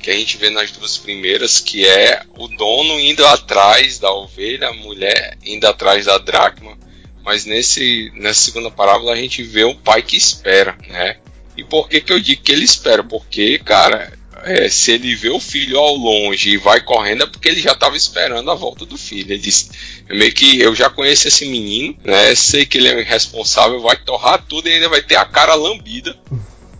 [0.00, 4.68] Que a gente vê nas duas primeiras, que é o dono indo atrás da ovelha,
[4.68, 6.76] a mulher indo atrás da dracma.
[7.24, 11.18] Mas nesse, nessa segunda parábola a gente vê um pai que espera, né?
[11.56, 13.04] E por que, que eu digo que ele espera?
[13.04, 14.12] Porque, cara,
[14.44, 17.72] é, se ele vê o filho ao longe e vai correndo, é porque ele já
[17.72, 19.32] estava esperando a volta do filho.
[19.32, 19.70] Ele disse:
[20.08, 22.34] "É meio que eu já conheço esse menino, né?
[22.34, 26.18] Sei que ele é irresponsável, vai torrar tudo e ainda vai ter a cara lambida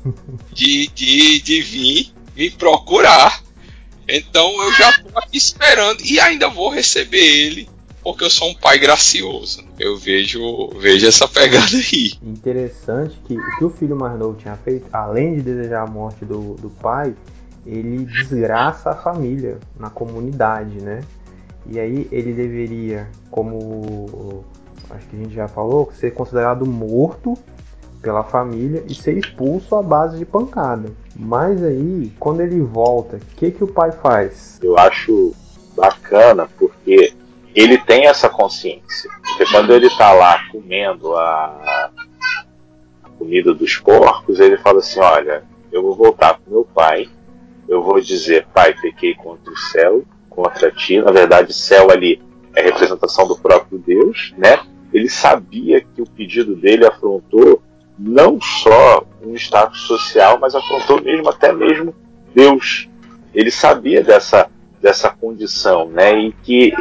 [0.52, 3.42] de, de, de vir me procurar.
[4.08, 7.68] Então eu já tô aqui esperando e ainda vou receber ele,
[8.02, 9.64] porque eu sou um pai gracioso.
[9.78, 12.12] Eu vejo, vejo essa pegada aí.
[12.22, 16.24] Interessante que o que o filho mais novo tinha feito, além de desejar a morte
[16.24, 17.14] do, do pai,
[17.64, 21.02] ele desgraça a família na comunidade, né?
[21.66, 24.44] E aí ele deveria, como
[24.90, 27.38] acho que a gente já falou, ser considerado morto
[28.00, 30.90] pela família e ser expulso à base de pancada.
[31.14, 34.58] Mas aí, quando ele volta, o que, que o pai faz?
[34.60, 35.32] Eu acho
[35.76, 37.14] bacana porque
[37.54, 39.10] ele tem essa consciência.
[39.22, 41.90] Porque quando ele tá lá comendo a,
[43.02, 47.08] a comida dos porcos, ele fala assim: Olha, eu vou voltar pro meu pai,
[47.68, 51.00] eu vou dizer, pai, pequei contra o céu, contra ti.
[51.00, 52.20] Na verdade, céu ali
[52.54, 54.60] é representação do próprio Deus, né?
[54.92, 57.62] Ele sabia que o pedido dele afrontou
[57.98, 61.94] não só um status social, mas afrontou mesmo até mesmo
[62.34, 62.88] Deus.
[63.34, 64.50] Ele sabia dessa
[64.82, 66.18] dessa condição, né?
[66.18, 66.74] E que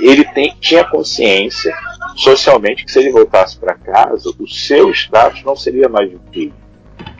[0.00, 1.74] ele, tem, tinha consciência
[2.14, 6.54] socialmente que se ele voltasse para casa, o seu status não seria mais de filho,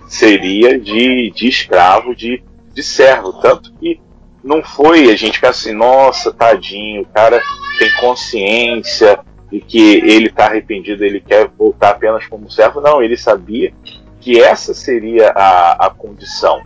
[0.06, 3.32] seria de, de escravo, de, de servo.
[3.40, 3.98] Tanto que
[4.44, 7.40] não foi a gente ficar assim, nossa, tadinho, o cara
[7.78, 9.18] tem consciência
[9.50, 12.80] de que ele está arrependido, ele quer voltar apenas como servo.
[12.80, 13.72] Não, ele sabia
[14.20, 16.62] que essa seria a, a condição.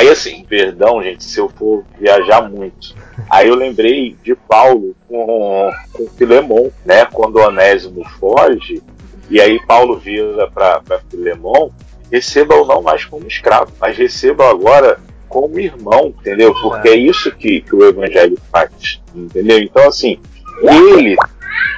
[0.00, 2.94] Aí assim, perdão, gente, se eu for viajar muito.
[3.28, 7.04] Aí eu lembrei de Paulo com, com Filemon, né?
[7.04, 8.82] Quando Onésimo foge,
[9.28, 11.68] e aí Paulo vira para Filemon,
[12.10, 16.54] receba-o não mais como escravo, mas receba agora como irmão, entendeu?
[16.54, 19.58] Porque é isso que, que o evangelho faz, entendeu?
[19.58, 20.18] Então, assim,
[20.62, 21.14] ele,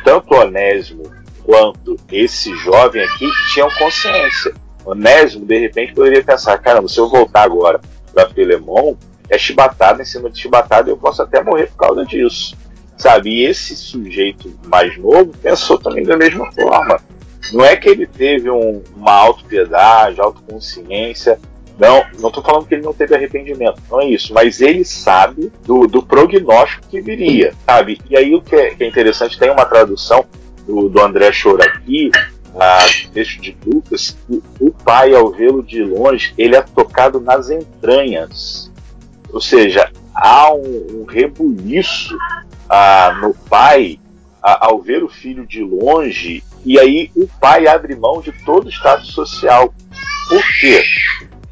[0.04, 1.10] tanto Onésimo
[1.44, 4.54] quanto esse jovem aqui, tinham consciência.
[4.84, 7.80] Onésimo, de repente, poderia pensar: caramba, se eu voltar agora
[8.12, 8.94] para Filemon,
[9.28, 12.56] é chibatada em cima de chibatada e eu posso até morrer por causa disso.
[12.96, 13.30] Sabe?
[13.30, 17.00] E esse sujeito mais novo pensou também da mesma forma.
[17.52, 21.38] Não é que ele teve um, uma autopiedade, autoconsciência.
[21.78, 24.32] Não, não estou falando que ele não teve arrependimento, não é isso.
[24.32, 27.98] Mas ele sabe do, do prognóstico que viria, sabe?
[28.08, 30.24] E aí o que é, que é interessante, tem uma tradução
[30.66, 32.10] do, do André Chora aqui,
[32.58, 32.78] a
[33.12, 38.70] texto de Lucas, o, o pai, ao vê-lo de longe, ele é tocado nas entranhas.
[39.32, 42.16] Ou seja, há um, um rebuliço
[42.68, 43.98] ah, no pai
[44.42, 48.66] ah, ao ver o filho de longe, e aí o pai abre mão de todo
[48.66, 49.72] o status social.
[50.28, 50.84] Por quê?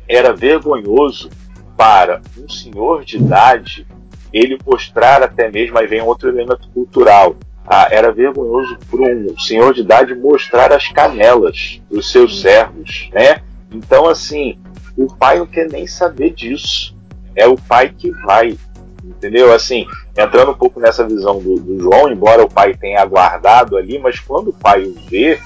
[0.08, 1.30] Era vergonhoso
[1.76, 3.86] para um senhor de idade
[4.32, 7.36] ele mostrar até mesmo, aí vem outro elemento cultural,
[7.72, 13.42] ah, era vergonhoso para um senhor de idade mostrar as canelas dos seus servos, né?
[13.70, 14.58] Então, assim,
[14.96, 16.96] o pai não quer nem saber disso.
[17.36, 18.58] É o pai que vai,
[19.04, 19.52] entendeu?
[19.54, 19.86] Assim,
[20.18, 24.18] entrando um pouco nessa visão do, do João, embora o pai tenha aguardado ali, mas
[24.18, 25.38] quando o pai o vê,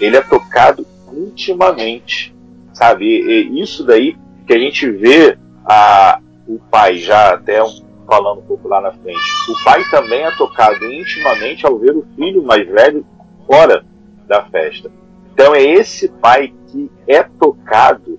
[0.00, 2.32] ele é tocado intimamente,
[2.72, 3.06] sabe?
[3.06, 4.16] E, e isso daí
[4.46, 8.92] que a gente vê a, o pai já até um falando um pouco lá na
[8.92, 9.20] frente.
[9.48, 13.04] O pai também é tocado intimamente ao ver o filho mais velho
[13.46, 13.84] fora
[14.26, 14.90] da festa.
[15.32, 18.18] Então é esse pai que é tocado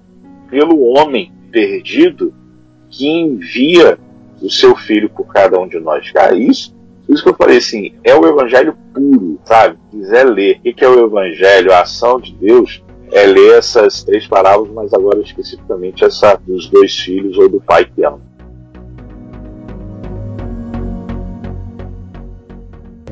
[0.49, 2.33] pelo homem perdido
[2.89, 3.97] que envia
[4.41, 6.11] o seu filho por cada um de nós.
[6.11, 6.75] Cara, isso,
[7.07, 9.77] isso que eu falei assim, é o evangelho puro, sabe?
[9.89, 14.03] Se quiser ler o que é o evangelho, a ação de Deus, é ler essas
[14.03, 18.19] três parábolas, mas agora especificamente essa dos dois filhos ou do pai que ama.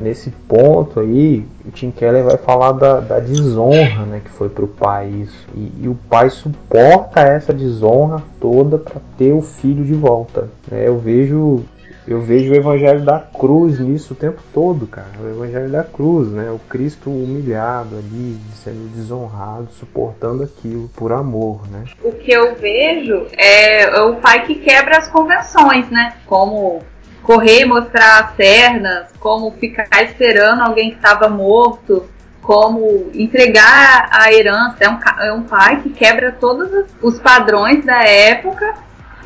[0.02, 4.64] Nesse ponto aí, o Tim Keller vai falar da, da desonra né, que foi para
[4.64, 5.46] o pai isso.
[5.54, 10.48] E, e, o pai suporta essa desonra toda para ter o filho de volta.
[10.70, 10.86] Né?
[10.86, 11.64] Eu vejo
[12.06, 15.12] eu vejo o evangelho da cruz nisso o tempo todo, cara.
[15.22, 16.50] O evangelho da cruz, né?
[16.50, 21.84] O Cristo humilhado ali, sendo desonrado, suportando aquilo por amor, né?
[22.02, 26.14] O que eu vejo é o pai que quebra as convenções, né?
[26.26, 26.82] Como
[27.22, 32.08] correr e mostrar as cernas, como ficar esperando alguém que estava morto,
[32.42, 34.76] como entregar a herança.
[34.80, 36.68] É um, é um pai que quebra todos
[37.00, 38.74] os padrões da época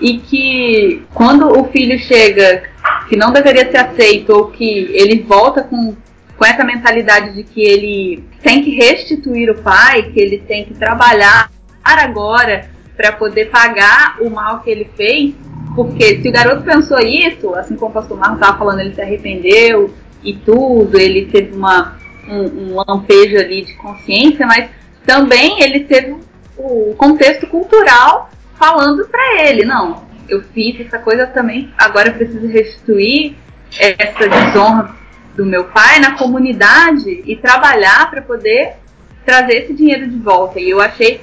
[0.00, 2.64] e que quando o filho chega
[3.08, 5.96] que não deveria ser aceito ou que ele volta com,
[6.36, 10.74] com essa mentalidade de que ele tem que restituir o pai, que ele tem que
[10.74, 11.50] trabalhar
[11.82, 15.34] agora para poder pagar o mal que ele fez,
[15.76, 19.02] porque se o garoto pensou isso, assim como o pastor Marco estava falando, ele se
[19.02, 24.70] arrependeu e tudo, ele teve uma, um, um lampejo ali de consciência, mas
[25.04, 26.16] também ele teve
[26.56, 32.46] o contexto cultural falando para ele, não, eu fiz essa coisa também, agora eu preciso
[32.48, 33.36] restituir
[33.78, 34.96] essa desonra
[35.36, 38.76] do meu pai na comunidade e trabalhar para poder
[39.24, 40.58] trazer esse dinheiro de volta.
[40.58, 41.20] E eu achei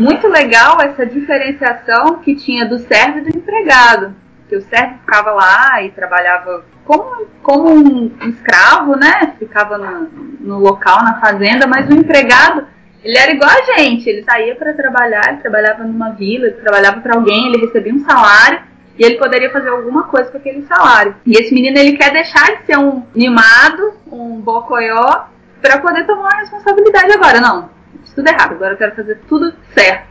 [0.00, 4.14] muito legal essa diferenciação que tinha do servo e do empregado.
[4.48, 9.34] Que o servo ficava lá e trabalhava como, como um escravo, né?
[9.38, 10.08] Ficava no,
[10.40, 12.66] no local, na fazenda, mas o empregado,
[13.04, 14.08] ele era igual a gente.
[14.08, 18.04] Ele saía para trabalhar, ele trabalhava numa vila, ele trabalhava para alguém, ele recebia um
[18.04, 18.62] salário
[18.98, 21.14] e ele poderia fazer alguma coisa com aquele salário.
[21.26, 25.26] E esse menino ele quer deixar de ser um mimado, um bocoió,
[25.60, 27.40] para poder tomar responsabilidade agora.
[27.40, 27.68] Não,
[28.14, 30.08] tudo errado, agora eu quero fazer tudo certo.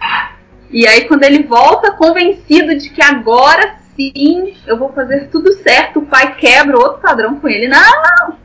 [0.70, 6.00] E aí quando ele volta convencido de que agora sim eu vou fazer tudo certo,
[6.00, 7.68] o pai quebra outro padrão com ele.
[7.68, 8.38] Não, não!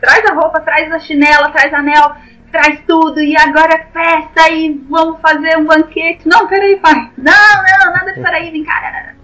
[0.00, 2.14] Traz a roupa, traz a chinela, traz anel,
[2.52, 6.28] traz tudo e agora é festa e vamos fazer um banquete.
[6.28, 7.10] Não, peraí, pai.
[7.18, 9.14] Não, não, nada de peraí, vem cá.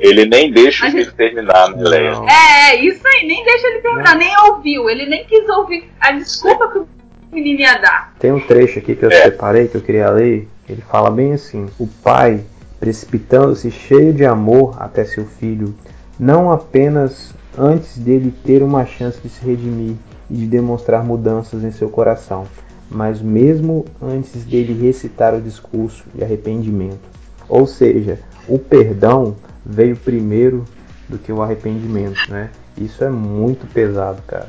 [0.00, 2.12] Ele nem deixa ele terminar, né, Leia?
[2.28, 4.88] É, isso aí, nem deixa ele terminar, nem ouviu.
[4.88, 6.97] Ele nem quis ouvir a desculpa que
[7.32, 8.14] menino ia dar.
[8.18, 9.22] Tem um trecho aqui que eu é.
[9.24, 10.48] separei, que eu queria ler.
[10.68, 12.40] Ele fala bem assim: O pai,
[12.78, 15.74] precipitando-se cheio de amor até seu filho,
[16.18, 19.96] não apenas antes dele ter uma chance de se redimir
[20.30, 22.46] e de demonstrar mudanças em seu coração,
[22.90, 27.00] mas mesmo antes dele recitar o discurso de arrependimento.
[27.48, 30.64] Ou seja, o perdão veio primeiro
[31.08, 32.50] do que o arrependimento, né?
[32.76, 34.48] Isso é muito pesado, cara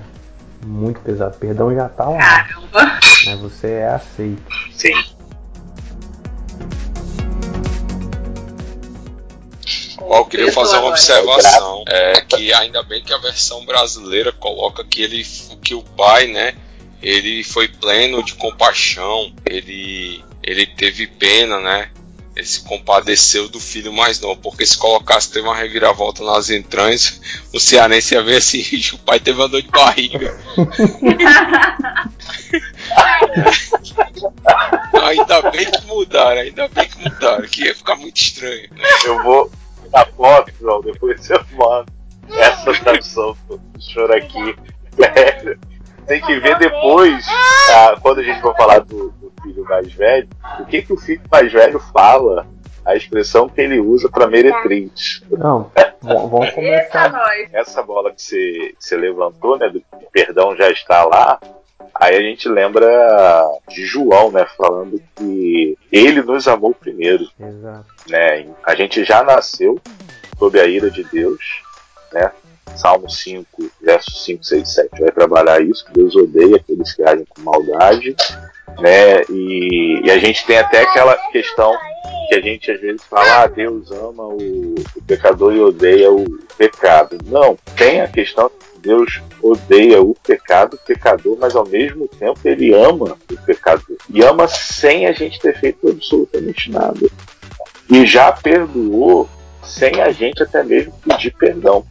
[0.66, 1.38] muito pesado.
[1.38, 2.18] Perdão já tá lá.
[2.18, 2.99] Caramba!
[3.41, 4.43] Você é aceito.
[4.72, 4.93] Sim.
[9.99, 11.84] Eu queria fazer uma observação.
[11.88, 15.24] É que ainda bem que a versão brasileira coloca que ele
[15.62, 16.55] que o pai, né?
[17.01, 21.89] Ele foi pleno de compaixão, ele, ele teve pena, né?
[22.40, 27.20] Ele se compadeceu do filho mais novo, porque se colocasse teve uma reviravolta nas entranhas,
[27.54, 28.64] o cearense ia ver assim,
[28.94, 30.40] o pai teve uma dor de barriga.
[35.04, 38.70] ainda bem que mudaram, ainda bem que mudaram, que ia ficar muito estranho.
[38.72, 38.86] Né?
[39.06, 39.52] Eu vou
[39.92, 41.92] na foto, João, depois eu mando
[42.32, 44.56] essa tradução do senhor aqui.
[44.96, 45.60] Sério.
[46.08, 47.26] Tem que ver depois,
[47.72, 50.28] ah, quando a gente for falar do, filho mais velho,
[50.60, 52.48] o que, que o filho mais velho fala,
[52.86, 55.24] a expressão que ele usa para meretriz.
[55.30, 55.72] Não,
[56.02, 57.12] vamos começar.
[57.52, 59.82] Essa bola que você, que você levantou, né, do
[60.12, 61.40] perdão já está lá,
[62.00, 62.88] Aí a gente lembra
[63.68, 67.28] de João, né, falando que ele nos amou primeiro.
[67.38, 67.86] Exato.
[68.08, 68.48] Né?
[68.64, 69.78] A gente já nasceu
[70.38, 71.62] sob a ira de Deus,
[72.14, 72.32] né?
[72.76, 77.26] Salmo 5, verso 5, 6, 7 vai trabalhar isso, que Deus odeia aqueles que agem
[77.30, 78.15] com maldade,
[78.80, 79.22] né?
[79.30, 81.76] E, e, a gente tem até aquela questão
[82.28, 86.26] que a gente às vezes fala, ah, Deus ama o, o pecador e odeia o
[86.57, 87.17] pecado.
[87.26, 92.74] Não, tem a questão Deus odeia o pecado, o pecador, mas ao mesmo tempo ele
[92.74, 93.97] ama o pecador.
[94.09, 97.07] E ama sem a gente ter feito absolutamente nada.
[97.89, 99.30] E já perdoou
[99.63, 101.86] sem a gente até mesmo pedir perdão.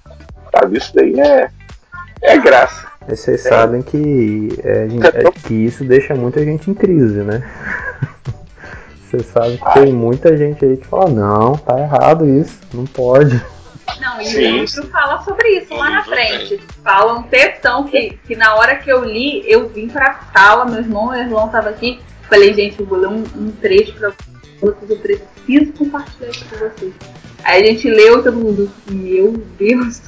[0.52, 0.78] Sabe?
[0.78, 1.50] Isso daí é,
[2.22, 2.86] é graça.
[3.06, 3.48] E vocês é.
[3.48, 7.42] sabem que, é, é, que isso deixa muita gente em crise, né?
[9.08, 13.42] Vocês sabem que tem muita gente aí que fala, não, tá errado isso, não pode.
[13.98, 14.36] Não, e Sim.
[14.36, 16.60] o livro fala sobre isso lá na frente.
[16.84, 20.80] Fala um textão que, que na hora que eu li, eu vim pra sala, meu
[20.80, 22.00] irmão, meu irmão tava aqui.
[22.28, 24.12] Falei, gente, eu vou ler um, um trecho pra
[24.60, 26.92] vocês, eu preciso compartilhar isso com vocês.
[27.44, 30.02] Aí a gente leu todo mundo, meu Deus.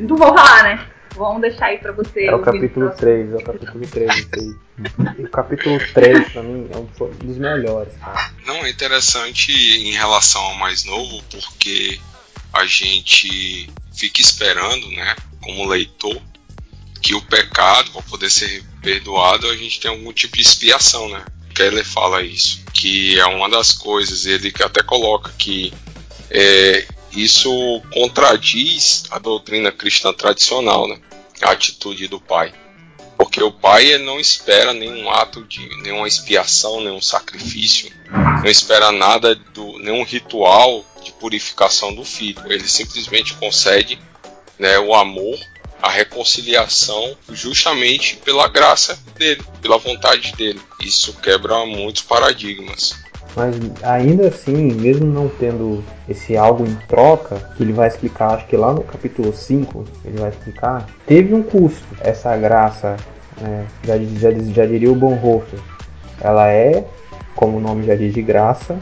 [0.00, 0.86] Não vou falar, né?
[1.16, 2.26] Vamos deixar aí pra você.
[2.26, 4.28] É o capítulo 3, é o capítulo 3.
[5.18, 6.86] o capítulo 3 pra mim é um
[7.24, 8.30] dos melhores, cara.
[8.44, 11.98] Não, é interessante em relação ao mais novo, porque
[12.52, 16.20] a gente fica esperando, né, como leitor,
[17.02, 21.24] que o pecado, para poder ser perdoado, a gente tem algum tipo de expiação, né?
[21.54, 25.72] Keller fala isso, que é uma das coisas, ele até coloca que
[26.30, 26.86] é,
[27.16, 31.00] isso contradiz a doutrina cristã tradicional, né?
[31.42, 32.52] A atitude do pai.
[33.16, 39.34] Porque o pai não espera nenhum ato de nenhuma expiação, nenhum sacrifício, não espera nada
[39.34, 42.40] do nenhum ritual de purificação do filho.
[42.52, 43.98] Ele simplesmente concede
[44.58, 45.38] né, o amor,
[45.80, 50.60] a reconciliação, justamente pela graça dele, pela vontade dele.
[50.82, 52.94] Isso quebra muitos paradigmas.
[53.36, 58.46] Mas ainda assim, mesmo não tendo esse algo em troca, que ele vai explicar, acho
[58.46, 62.96] que lá no capítulo 5, ele vai explicar, teve um custo essa graça,
[63.38, 63.66] né?
[63.84, 65.60] já, já, já diria o Bonhoeffer.
[66.18, 66.86] Ela é,
[67.34, 68.78] como o nome já diz, de graça,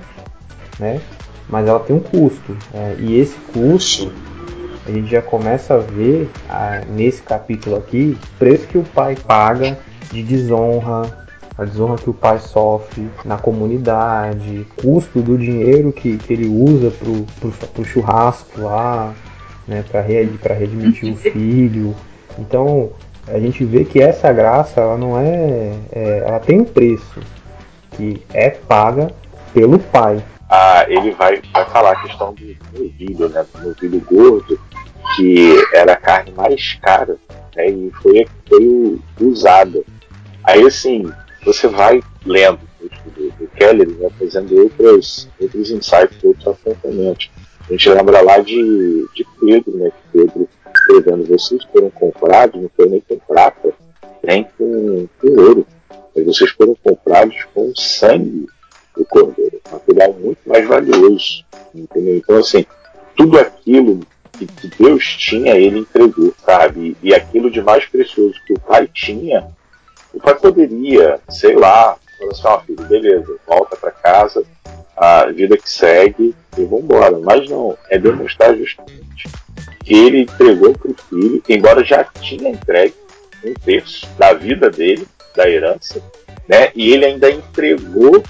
[0.78, 1.00] né?
[1.48, 2.56] mas ela tem um custo.
[2.72, 4.12] É, e esse custo
[4.86, 9.78] a gente já começa a ver ah, nesse capítulo aqui preço que o pai paga
[10.12, 11.23] de desonra,
[11.56, 16.90] a desonra que o pai sofre na comunidade, custo do dinheiro que, que ele usa
[16.90, 19.14] pro, pro, pro churrasco lá,
[19.66, 20.00] né, para
[20.54, 21.94] redmitir o filho.
[22.38, 22.90] Então
[23.28, 27.20] a gente vê que essa graça ela não é, é ela tem um preço
[27.92, 29.10] que é paga
[29.52, 30.22] pelo pai
[30.56, 33.44] ah, ele vai, vai falar a questão do novilho, né?
[33.52, 34.60] Do novilho gordo,
[35.16, 37.16] que era a carne mais cara,
[37.56, 37.70] né?
[37.70, 39.82] E foi, foi usada.
[40.44, 41.10] Aí, assim,
[41.44, 47.30] você vai lendo do, do Keller, vai fazendo outros, outros insights, outros apontamentos.
[47.68, 49.90] A gente lembra lá de, de Pedro, né?
[49.90, 53.72] Que Pedro escrevendo, vocês foram comprados, não foi nem com prata,
[54.22, 55.66] nem com, com ouro,
[56.14, 58.46] mas vocês foram comprados com sangue
[58.96, 59.60] do cordeiro.
[59.70, 61.44] Material muito mais valioso.
[61.74, 62.16] Entendeu?
[62.16, 62.64] Então, assim,
[63.16, 64.00] tudo aquilo
[64.32, 66.96] que, que Deus tinha, ele entregou, sabe?
[67.02, 69.46] E, aquilo de mais precioso que o pai tinha,
[70.14, 74.44] o pai poderia, sei lá, falar assim, ó, filho, beleza, volta para casa,
[74.96, 77.18] a vida que segue e vambora.
[77.18, 79.28] Mas não, é demonstrar justamente
[79.84, 82.94] que ele entregou para o filho, embora já tinha entregue
[83.44, 85.06] um terço da vida dele,
[85.36, 86.00] da herança,
[86.48, 86.70] né?
[86.74, 88.22] E ele ainda entregou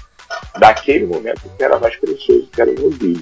[0.57, 3.21] daquele momento que era mais precioso, que era o novilho.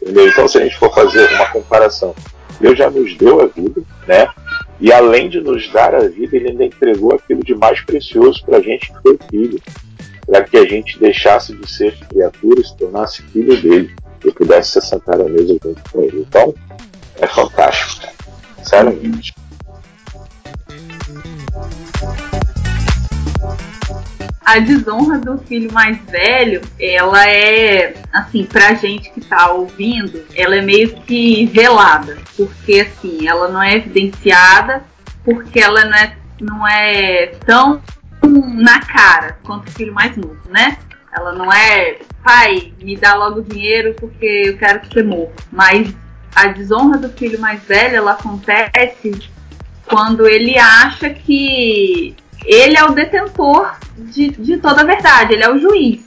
[0.00, 0.28] Entendeu?
[0.28, 2.14] Então, se a gente for fazer uma comparação,
[2.60, 4.28] Deus já nos deu a vida, né?
[4.78, 8.58] E além de nos dar a vida, ele ainda entregou aquilo de mais precioso para
[8.58, 9.60] a gente, que foi filho,
[10.26, 13.94] para que a gente deixasse de ser criatura e se tornasse filho dele.
[14.24, 16.26] eu pudesse ser sentado à mesa junto com ele.
[16.28, 16.54] Então,
[17.16, 18.14] é fantástico, cara.
[18.58, 19.34] Sinceramente.
[24.46, 30.54] A desonra do filho mais velho, ela é, assim, pra gente que tá ouvindo, ela
[30.54, 32.16] é meio que velada.
[32.36, 34.84] Porque, assim, ela não é evidenciada,
[35.24, 37.82] porque ela não é, não é tão
[38.22, 40.78] na cara quanto o filho mais novo, né?
[41.12, 45.32] Ela não é, pai, me dá logo dinheiro porque eu quero que você morra.
[45.50, 45.92] Mas
[46.36, 49.28] a desonra do filho mais velho, ela acontece
[49.86, 55.50] quando ele acha que ele é o detentor de, de toda a verdade, ele é
[55.50, 56.04] o juiz.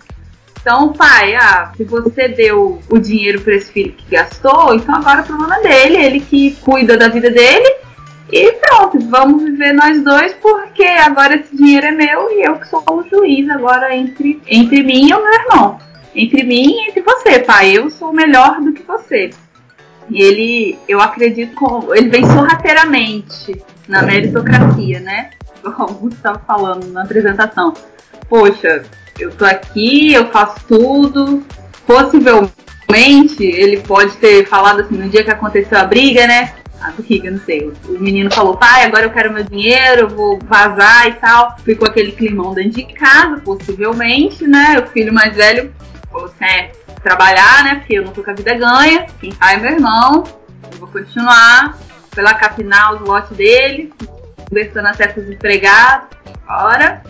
[0.62, 5.22] Então, pai, ah, se você deu o dinheiro para esse filho que gastou, então agora
[5.22, 7.76] o problema é dele, ele que cuida da vida dele.
[8.32, 12.68] E pronto, vamos viver nós dois, porque agora esse dinheiro é meu e eu que
[12.68, 15.80] sou o juiz agora entre, entre mim e o meu irmão.
[16.14, 17.72] Entre mim e entre você, pai.
[17.72, 19.32] Eu sou melhor do que você.
[20.10, 25.32] E ele, eu acredito, com, ele vem sorrateiramente na meritocracia, né?
[25.78, 27.74] O Augusto estava falando na apresentação.
[28.28, 28.84] Poxa,
[29.20, 31.44] eu tô aqui, eu faço tudo.
[31.86, 36.54] Possivelmente, ele pode ter falado assim, no dia que aconteceu a briga, né?
[36.82, 37.72] A briga, não sei.
[37.88, 41.58] O menino falou, pai, agora eu quero meu dinheiro, eu vou vazar e tal.
[41.60, 44.80] Ficou aquele climão dentro de casa, possivelmente, né?
[44.80, 45.74] O filho mais velho
[46.10, 46.72] falou assim, é,
[47.04, 47.76] trabalhar, né?
[47.76, 49.08] Porque eu não tô com a vida ganha.
[49.20, 50.24] Quem tá é meu irmão.
[50.72, 51.78] Eu vou continuar
[52.16, 53.94] pela capinar os lotes dele,
[54.50, 56.10] conversando até com os empregados.
[56.46, 57.02] Bora.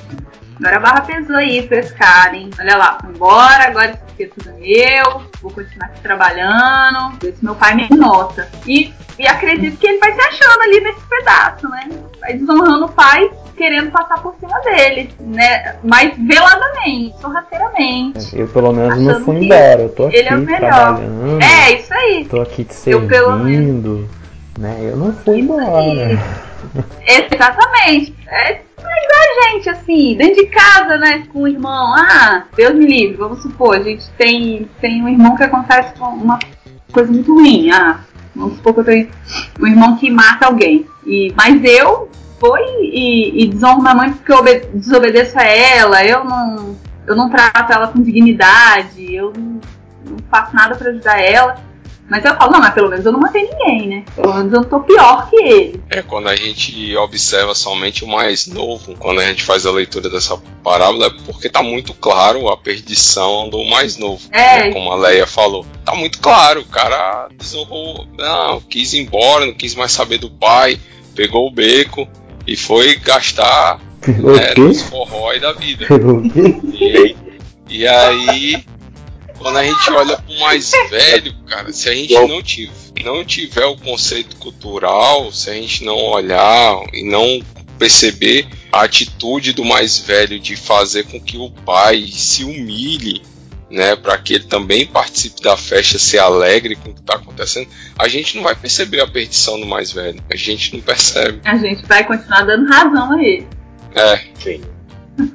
[0.60, 2.50] Agora a barra pesou aí pra esse cara, hein?
[2.60, 7.46] Olha lá, embora, agora isso aqui é tudo meu, vou continuar aqui trabalhando, ver se
[7.46, 8.46] meu pai me nota.
[8.68, 11.90] E, e acredito que ele vai se achando ali nesse pedaço, né?
[12.20, 15.78] Vai desonrando o pai, querendo passar por cima dele, né?
[15.82, 18.38] Mas veladamente, sorrateiramente.
[18.38, 20.60] Eu pelo menos não fui embora, eu tô aqui ele é o melhor.
[20.60, 21.42] trabalhando.
[21.42, 22.26] É, isso aí.
[22.30, 24.10] Tô aqui te Eu, pelo servindo,
[24.58, 24.78] né?
[24.82, 26.20] Eu não fui embora.
[27.06, 28.16] Exatamente.
[28.28, 31.94] É, igual a gente, assim, dentro de casa, né, com o irmão.
[31.96, 36.40] Ah, Deus me livre, vamos supor, a gente tem, tem um irmão que acontece uma
[36.92, 37.72] coisa muito ruim.
[37.72, 38.00] Ah,
[38.36, 39.10] vamos supor que eu tenho
[39.60, 40.86] um irmão que mata alguém.
[41.06, 46.06] E, mas eu vou e, e desonro minha mãe porque eu obe- desobedeço a ela,
[46.06, 49.60] eu não, eu não trato ela com dignidade, eu não,
[50.06, 51.69] não faço nada pra ajudar ela.
[52.10, 54.06] Mas eu falo, não, mas pelo menos eu não matei ninguém, né?
[54.16, 55.84] Pelo menos eu tô pior que ele.
[55.90, 60.10] É quando a gente observa somente o mais novo, quando a gente faz a leitura
[60.10, 64.22] dessa parábola, é porque tá muito claro a perdição do mais novo.
[64.32, 64.66] É.
[64.66, 64.74] né?
[64.74, 65.66] Como a Leia falou.
[65.86, 70.32] Tá muito claro, o cara desonrou, não, quis ir embora, não quis mais saber do
[70.32, 70.80] pai,
[71.16, 72.08] pegou o beco
[72.48, 75.86] e foi gastar Pegou né, nos forrói da vida.
[75.86, 77.16] Pegou o quê?
[77.70, 78.64] E, e aí,
[79.40, 82.74] quando a gente olha pro mais velho, cara, se a gente não tiver,
[83.04, 87.42] não tiver o conceito cultural, se a gente não olhar e não
[87.78, 93.22] perceber a atitude do mais velho de fazer com que o pai se humilhe,
[93.72, 97.70] né, para que ele também participe da festa, se alegre com o que está acontecendo,
[97.98, 100.22] a gente não vai perceber a perdição do mais velho.
[100.30, 101.40] A gente não percebe.
[101.46, 103.48] A gente vai continuar dando razão a ele.
[103.96, 104.62] É, Sim.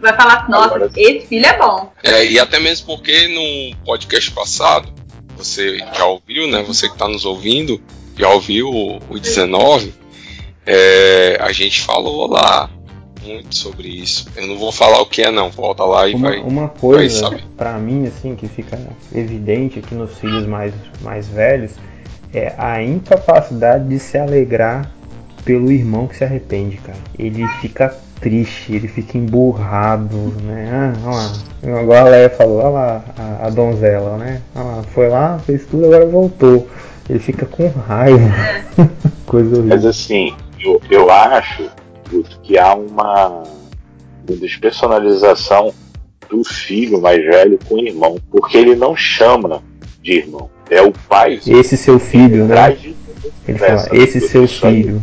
[0.01, 1.93] Vai falar nossa, Agora- esse filho é bom.
[2.03, 4.93] É, e até mesmo porque no podcast passado,
[5.37, 6.63] você já ouviu, né?
[6.63, 7.81] Você que está nos ouvindo,
[8.19, 9.93] já ouviu o, o 19,
[10.67, 12.71] é, a gente falou lá
[13.23, 14.27] muito sobre isso.
[14.37, 16.39] Eu não vou falar o que é não, volta lá e Uma, vai.
[16.41, 18.79] uma coisa, pra mim, assim, que fica
[19.15, 21.73] evidente aqui nos filhos mais, mais velhos
[22.33, 24.91] é a incapacidade de se alegrar
[25.45, 26.99] pelo irmão que se arrepende, cara.
[27.19, 30.71] Ele fica triste, ele fica emburrado, né?
[30.73, 31.09] Ah,
[31.63, 31.81] olha lá.
[31.81, 34.41] Agora a Leia falou, olha lá a, a donzela, né?
[34.55, 36.69] Olha lá, foi lá, fez tudo, agora voltou.
[37.09, 38.33] Ele fica com raiva.
[39.27, 39.91] Coisa Mas horrível.
[39.91, 41.71] assim, eu, eu acho
[42.43, 43.43] que há uma,
[44.33, 45.75] despersonalização
[46.31, 49.63] do filho mais velho com o irmão, porque ele não chama
[50.03, 51.41] de irmão, é o pai.
[51.47, 52.77] Esse seu filho, né?
[53.47, 55.03] Ele fala, esse seu filho.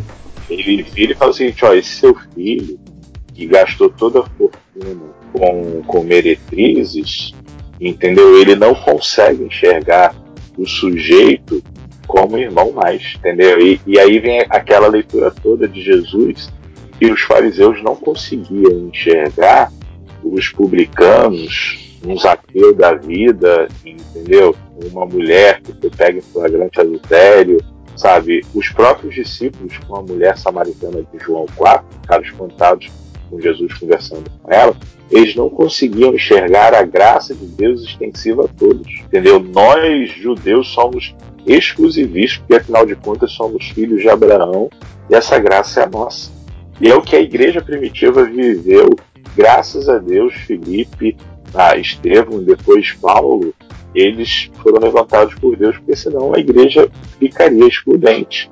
[0.52, 2.78] Ele vira e fala o seguinte, ó, esse seu filho
[3.34, 7.32] que gastou toda a fortuna com, com meretrizes,
[7.80, 8.38] entendeu?
[8.38, 10.14] Ele não consegue enxergar
[10.56, 11.62] o sujeito
[12.06, 13.58] como irmão mais, entendeu?
[13.60, 16.52] E, e aí vem aquela leitura toda de Jesus
[16.98, 19.72] que os fariseus não conseguiam enxergar
[20.22, 24.54] os publicanos, um Zaqueu da vida, entendeu?
[24.90, 27.58] Uma mulher que foi pega em flagrante adultério,
[27.96, 28.44] sabe?
[28.54, 32.90] Os próprios discípulos com a mulher samaritana de João 4 ficaram espantados
[33.32, 34.76] com Jesus conversando com ela,
[35.10, 38.86] eles não conseguiam enxergar a graça de Deus extensiva a todos.
[39.04, 39.40] Entendeu?
[39.40, 41.14] Nós, judeus, somos
[41.46, 44.68] exclusivistas, porque afinal de contas somos filhos de Abraão
[45.10, 46.30] e essa graça é nossa.
[46.80, 48.90] E é o que a igreja primitiva viveu,
[49.36, 51.16] graças a Deus, Felipe,
[51.54, 53.54] a Estevão depois Paulo,
[53.94, 56.88] eles foram levantados por Deus, porque senão a igreja
[57.18, 58.50] ficaria excludente.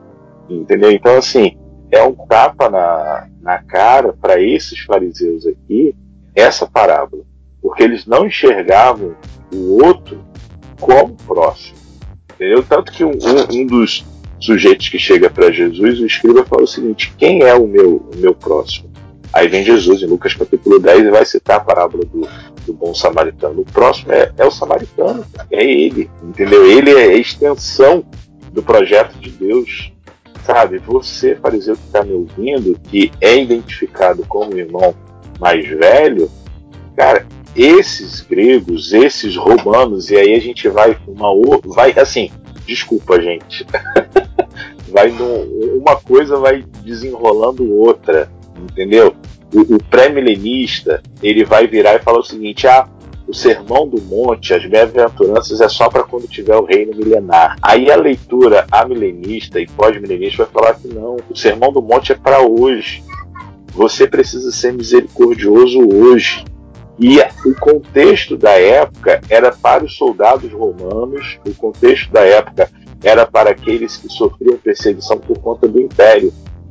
[0.49, 0.91] Entendeu?
[0.91, 1.57] Então, assim,
[1.91, 5.95] é um tapa na, na cara para esses fariseus aqui,
[6.34, 7.24] essa parábola.
[7.62, 9.14] Porque eles não enxergavam
[9.53, 10.24] o outro
[10.80, 11.78] como próximo.
[12.34, 12.62] Entendeu?
[12.62, 13.12] Tanto que um,
[13.53, 14.05] um, dos
[14.38, 18.16] sujeitos que chega para Jesus, o escriba fala o seguinte: quem é o meu, o
[18.16, 18.89] meu próximo?
[19.32, 22.28] Aí vem Jesus em Lucas capítulo 10 e vai citar a parábola do,
[22.66, 23.60] do bom samaritano.
[23.60, 26.66] O próximo é, é o samaritano, é ele, entendeu?
[26.66, 28.04] Ele é a extensão
[28.52, 29.92] do projeto de Deus.
[30.44, 34.94] Sabe, você, fariseu que está me ouvindo, que é identificado como irmão
[35.38, 36.30] mais velho,
[36.96, 41.28] cara, esses gregos, esses romanos, e aí a gente vai uma
[41.66, 42.30] vai assim,
[42.66, 43.66] desculpa, gente.
[44.88, 48.30] vai num, uma coisa vai desenrolando outra,
[48.64, 49.14] entendeu?
[49.52, 52.88] O, o pré-milenista, ele vai virar e falar o seguinte: ah,
[53.30, 57.56] o sermão do monte, as bem-aventuranças é só para quando tiver o reino milenar.
[57.62, 62.16] Aí a leitura amilenista e pós-milenista vai falar que não, o sermão do monte é
[62.16, 63.04] para hoje.
[63.72, 66.44] Você precisa ser misericordioso hoje.
[66.98, 72.68] E o contexto da época era para os soldados romanos, o contexto da época
[73.02, 76.30] era para aqueles que sofriam perseguição por conta do império.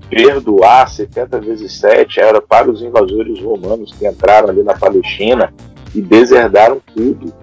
[0.10, 5.54] Perdoar 70 vezes 7 era para os invasores romanos que entraram ali na Palestina
[5.94, 7.34] e deserdaram tudo.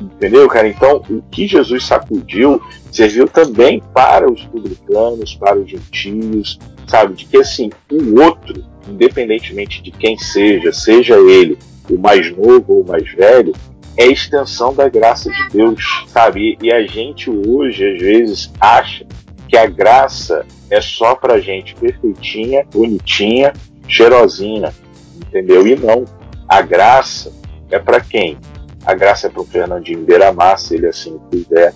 [0.00, 0.68] Entendeu, cara?
[0.68, 2.60] Então, o que Jesus sacudiu
[2.90, 7.14] serviu também para os publicanos, para os gentios, sabe?
[7.14, 11.58] De que assim, o outro, independentemente de quem seja, seja ele
[11.90, 13.52] o mais novo ou o mais velho,
[13.96, 16.56] é extensão da graça de Deus, sabe?
[16.62, 19.06] E a gente hoje, às vezes, acha
[19.52, 23.52] que a graça é só pra gente perfeitinha, bonitinha,
[23.86, 24.72] cheirosinha,
[25.14, 25.66] entendeu?
[25.66, 26.06] E não.
[26.48, 27.30] A graça
[27.70, 28.38] é para quem?
[28.86, 31.74] A graça é para o Fernandinho Beiramar, se ele assim quiser.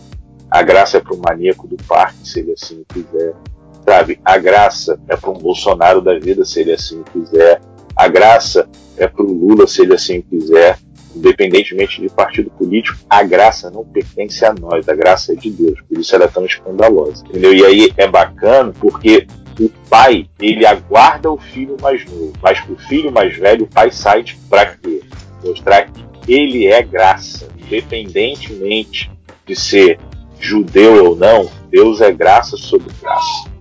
[0.50, 3.34] A graça é para o maníaco do parque, se ele assim quiser.
[3.84, 4.18] Sabe?
[4.24, 7.60] A graça é um Bolsonaro da vida, se ele assim quiser.
[7.94, 8.66] A graça
[8.96, 10.78] é para o Lula, se ele assim quiser
[11.16, 15.80] independentemente de partido político, a graça não pertence a nós, a graça é de Deus,
[15.88, 17.54] por isso ela é tão escandalosa, entendeu?
[17.54, 19.26] E aí é bacana porque
[19.58, 23.90] o pai, ele aguarda o filho mais novo, mas pro filho mais velho, o pai
[23.90, 25.00] sai para quê?
[25.42, 29.10] Mostrar que ele é graça, independentemente
[29.46, 29.98] de ser
[30.38, 33.55] judeu ou não, Deus é graça sobre graça.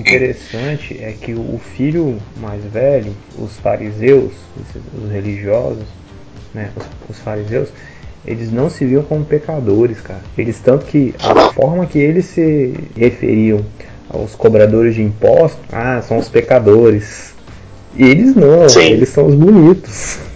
[0.00, 4.32] Interessante é que o filho mais velho, os fariseus,
[4.94, 5.84] os religiosos,
[6.54, 7.68] né, os, os fariseus,
[8.26, 10.20] eles não se viam como pecadores, cara.
[10.36, 13.64] Eles tanto que a forma que eles se referiam
[14.08, 17.34] aos cobradores de impostos, ah, são os pecadores.
[17.96, 18.92] E eles não, Sim.
[18.92, 20.18] eles são os bonitos.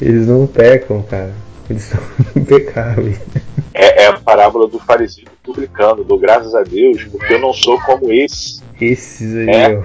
[0.00, 1.32] Eles não pecam, cara.
[1.68, 2.00] Eles são
[2.36, 3.18] impecáveis.
[3.74, 7.80] É, é, a parábola do fariseu publicano, do graças a Deus, porque eu não sou
[7.82, 8.60] como esse.
[8.80, 9.82] Esses aí, é,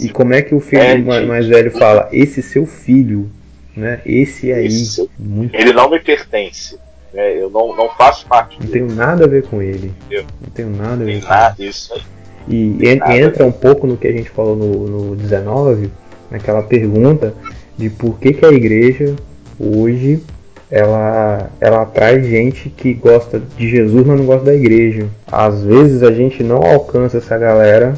[0.00, 2.08] E como é que o filho é, mais, mais, velho fala?
[2.12, 3.30] Esse seu filho,
[3.76, 4.00] né?
[4.04, 4.66] Esse aí.
[4.66, 5.54] Esse muito...
[5.54, 6.78] Ele não me pertence.
[7.12, 7.36] Né?
[7.36, 8.72] Eu não, não faço parte Não dele.
[8.72, 9.92] tenho nada a ver com ele.
[10.10, 11.68] Eu, não tenho nada a ver com nada, ele.
[11.68, 12.02] Isso aí.
[12.48, 15.90] E en, entra um pouco no que a gente falou no, no 19,
[16.30, 17.34] naquela pergunta
[17.76, 19.16] de por que, que a igreja
[19.58, 20.22] hoje
[20.70, 25.08] ela, ela atrai gente que gosta de Jesus, mas não gosta da igreja.
[25.26, 27.94] Às vezes a gente não alcança essa galera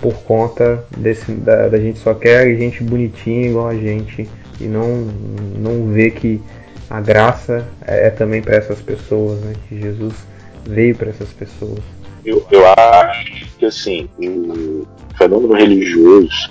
[0.00, 4.28] por conta desse, da, da gente só quer gente bonitinha igual a gente
[4.60, 5.08] e não,
[5.56, 6.40] não vê que
[6.90, 9.52] a graça é, é também para essas pessoas, né?
[9.68, 10.14] que Jesus
[10.64, 11.80] veio para essas pessoas.
[12.24, 16.50] Eu, eu acho que assim, o fenômeno religioso,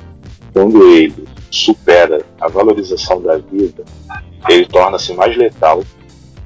[0.54, 3.84] quando ele supera a valorização da vida,
[4.50, 5.84] ele torna-se mais letal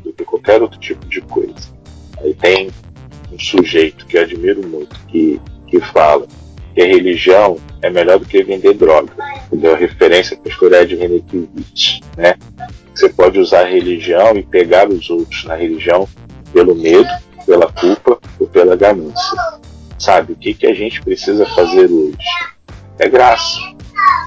[0.03, 1.71] do que qualquer outro tipo de coisa.
[2.19, 2.69] Aí tem
[3.31, 6.27] um sujeito que admiro muito, que, que fala
[6.73, 9.11] que a religião é melhor do que vender droga.
[9.51, 12.35] Deu a referência ao pastor Ed Renekiewicz, né?
[12.93, 16.07] Você pode usar a religião e pegar os outros na religião
[16.53, 17.09] pelo medo,
[17.45, 19.37] pela culpa ou pela ganância.
[19.97, 22.17] Sabe, o que, que a gente precisa fazer hoje?
[23.03, 23.59] É graça.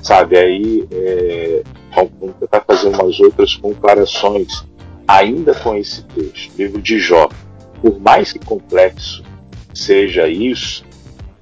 [0.02, 1.62] Sabe, aí é,
[1.94, 4.66] vamos tentar fazer umas outras comparações
[5.06, 7.28] ainda com esse texto, livro de Jó.
[7.80, 9.22] Por mais que complexo
[9.72, 10.84] seja isso,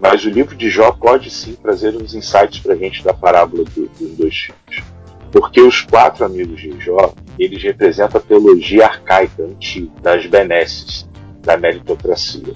[0.03, 3.63] Mas o livro de Jó pode sim trazer uns insights para a gente da parábola
[3.63, 4.85] do, dos dois filhos.
[5.31, 11.09] Porque os quatro amigos de Jó, eles representam a teologia arcaica, antiga, das benesses,
[11.41, 12.53] da meritocracia.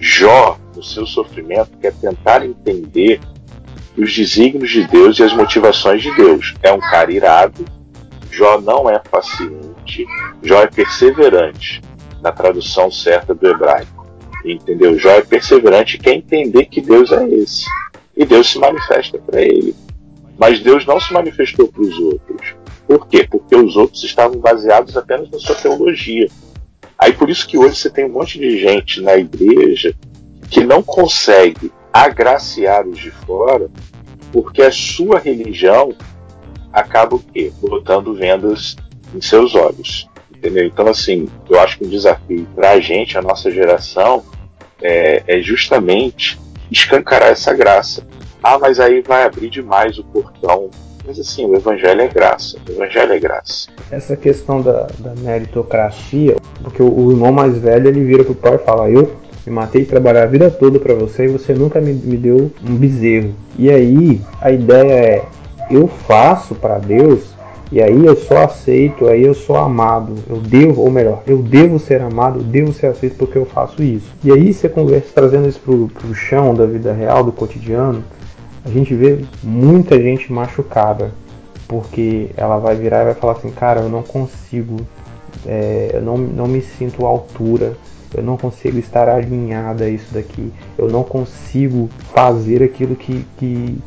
[0.00, 3.20] Jó, no seu sofrimento, quer tentar entender
[4.02, 6.54] os desígnios de Deus e as motivações de Deus.
[6.62, 7.64] É um cara irado,
[8.30, 10.06] Jó não é paciente,
[10.42, 11.82] Jó é perseverante,
[12.22, 14.06] na tradução certa do hebraico.
[14.44, 14.98] Entendeu?
[14.98, 17.66] Jó é perseverante e quer entender que Deus é esse.
[18.16, 19.74] E Deus se manifesta para ele.
[20.38, 22.54] Mas Deus não se manifestou para os outros.
[22.86, 23.26] Por quê?
[23.30, 26.28] Porque os outros estavam baseados apenas na sua teologia.
[26.98, 29.94] Aí por isso que hoje você tem um monte de gente na igreja
[30.50, 33.70] que não consegue agraciar os de fora,
[34.32, 35.92] porque a sua religião
[36.72, 37.52] acaba o quê?
[37.60, 38.76] Botando vendas
[39.14, 40.08] em seus olhos.
[40.34, 40.66] Entendeu?
[40.66, 44.24] Então, assim, eu acho que o desafio para a gente, a nossa geração,
[44.80, 46.38] é, é justamente
[46.70, 48.06] escancarar essa graça.
[48.42, 50.70] Ah, mas aí vai abrir demais o portão.
[51.06, 52.56] Mas assim, o evangelho é graça.
[52.66, 53.68] O evangelho é graça.
[53.90, 58.54] Essa questão da, da meritocracia, porque o, o, irmão mais velho ele vira pro pai
[58.54, 59.14] e fala: Eu
[59.46, 62.50] me matei de trabalhar a vida toda para você e você nunca me, me deu
[62.62, 63.34] um bezerro.
[63.58, 65.24] E aí a ideia é:
[65.70, 67.30] eu faço para Deus
[67.72, 71.78] e aí eu só aceito, aí eu sou amado, eu devo, ou melhor, eu devo
[71.78, 74.10] ser amado, eu devo ser aceito porque eu faço isso.
[74.24, 78.02] E aí você conversa trazendo isso pro, pro chão da vida real, do cotidiano,
[78.64, 81.12] a gente vê muita gente machucada,
[81.68, 84.78] porque ela vai virar e vai falar assim, cara, eu não consigo,
[85.46, 87.74] é, eu não, não me sinto à altura,
[88.14, 93.78] eu não consigo estar alinhada a isso daqui, eu não consigo fazer aquilo que, que,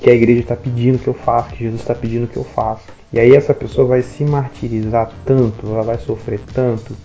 [0.00, 2.82] que a igreja está pedindo que eu faça, que Jesus está pedindo que eu faça.
[3.12, 6.96] E aí essa pessoa vai se martirizar tanto, ela vai sofrer tanto,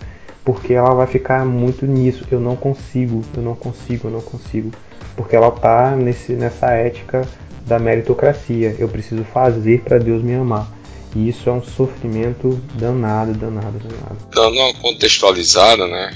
[0.44, 2.24] porque ela vai ficar muito nisso.
[2.30, 4.70] Eu não consigo, eu não consigo, eu não consigo.
[5.16, 7.26] Porque ela tá nesse, nessa ética
[7.66, 8.76] da meritocracia.
[8.78, 10.70] Eu preciso fazer para Deus me amar.
[11.16, 14.18] E isso é um sofrimento danado, danado, danado.
[14.32, 16.14] Dando uma contextualizada, né?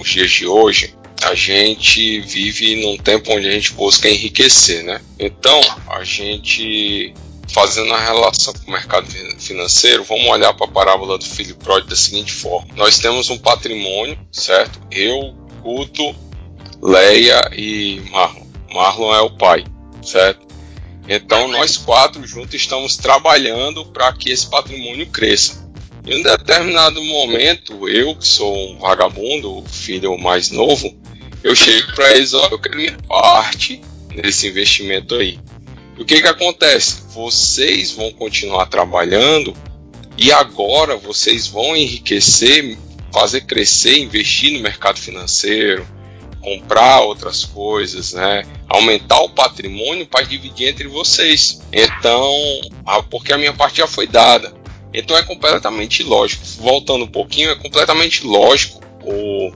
[0.00, 5.00] Os dias de hoje, a gente vive num tempo onde a gente busca enriquecer, né?
[5.18, 7.14] Então, a gente
[7.52, 9.06] fazendo a relação com o mercado
[9.38, 13.38] financeiro, vamos olhar para a parábola do filho pródigo da seguinte forma: nós temos um
[13.38, 14.80] patrimônio, certo?
[14.90, 16.14] Eu, Guto,
[16.82, 18.44] Leia e Marlon.
[18.72, 19.64] Marlon é o pai,
[20.02, 20.44] certo?
[21.08, 25.63] Então nós quatro juntos estamos trabalhando para que esse patrimônio cresça.
[26.06, 30.94] Em um determinado momento, eu que sou um vagabundo, filho mais novo,
[31.42, 33.80] eu chego para eles, olha, eu quero minha parte
[34.14, 35.38] nesse investimento aí.
[35.96, 37.04] E o que que acontece?
[37.14, 39.54] Vocês vão continuar trabalhando
[40.18, 42.76] e agora vocês vão enriquecer,
[43.10, 45.86] fazer crescer, investir no mercado financeiro,
[46.42, 48.44] comprar outras coisas, né?
[48.68, 51.62] Aumentar o patrimônio para dividir entre vocês.
[51.72, 52.34] Então,
[53.10, 54.52] porque a minha parte já foi dada.
[54.94, 56.44] Então é completamente lógico.
[56.58, 59.52] Voltando um pouquinho, é completamente lógico o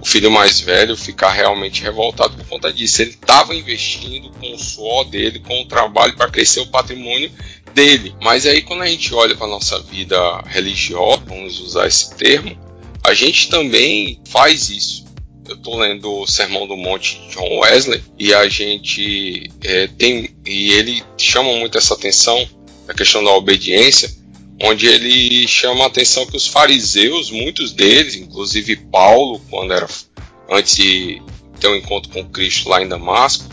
[0.00, 3.02] o filho mais velho ficar realmente revoltado por conta disso.
[3.02, 7.30] Ele estava investindo com o suor dele, com o trabalho para crescer o patrimônio
[7.74, 8.14] dele.
[8.22, 10.16] Mas aí quando a gente olha para nossa vida
[10.46, 12.58] religiosa, vamos usar esse termo,
[13.04, 15.04] a gente também faz isso.
[15.46, 20.30] Eu estou lendo o Sermão do Monte de John Wesley e a gente é, tem
[20.46, 22.48] e ele chama muito essa atenção
[22.86, 24.19] da questão da obediência
[24.62, 29.88] onde ele chama a atenção que os fariseus, muitos deles, inclusive Paulo, quando era
[30.50, 31.22] antes de
[31.58, 33.44] ter um encontro com Cristo lá em Damasco,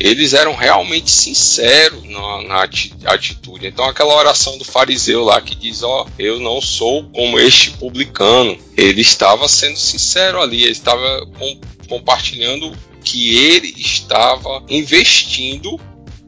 [0.00, 2.68] eles eram realmente sinceros na, na
[3.12, 3.66] atitude.
[3.66, 7.72] Então, aquela oração do fariseu lá que diz: Ó, oh, eu não sou como este
[7.72, 8.56] publicano.
[8.76, 12.72] Ele estava sendo sincero ali, ele estava com, compartilhando
[13.04, 15.78] que ele estava investindo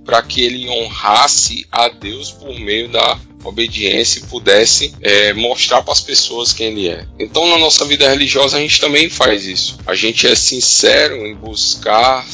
[0.04, 5.92] para que ele honrasse a Deus por meio da obediência e pudesse é, mostrar para
[5.92, 7.06] as pessoas quem ele é.
[7.18, 9.78] Então, na nossa vida religiosa, a gente também faz isso.
[9.86, 12.26] A gente é sincero em buscar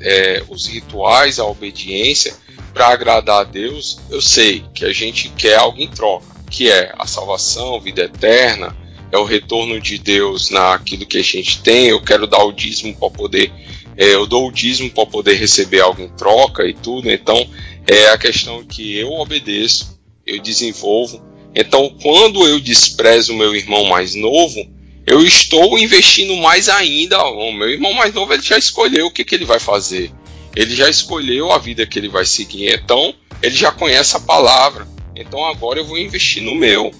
[0.00, 2.34] é, os rituais, a obediência
[2.72, 3.98] para agradar a Deus.
[4.10, 8.76] Eu sei que a gente quer algo em troca, que é a salvação, vida eterna,
[9.10, 11.86] é o retorno de Deus naquilo que a gente tem.
[11.86, 13.52] Eu quero dar o dízimo para poder
[13.96, 17.10] é, eu dou o dízimo para poder receber algo em troca e tudo.
[17.10, 17.48] Então,
[17.86, 19.95] é a questão que eu obedeço
[20.26, 21.22] eu desenvolvo.
[21.54, 24.66] Então, quando eu desprezo o meu irmão mais novo,
[25.06, 27.22] eu estou investindo mais ainda.
[27.24, 30.10] O meu irmão mais novo ele já escolheu o que, que ele vai fazer.
[30.54, 32.74] Ele já escolheu a vida que ele vai seguir.
[32.74, 34.86] Então, ele já conhece a palavra.
[35.14, 36.92] Então, agora eu vou investir no meu.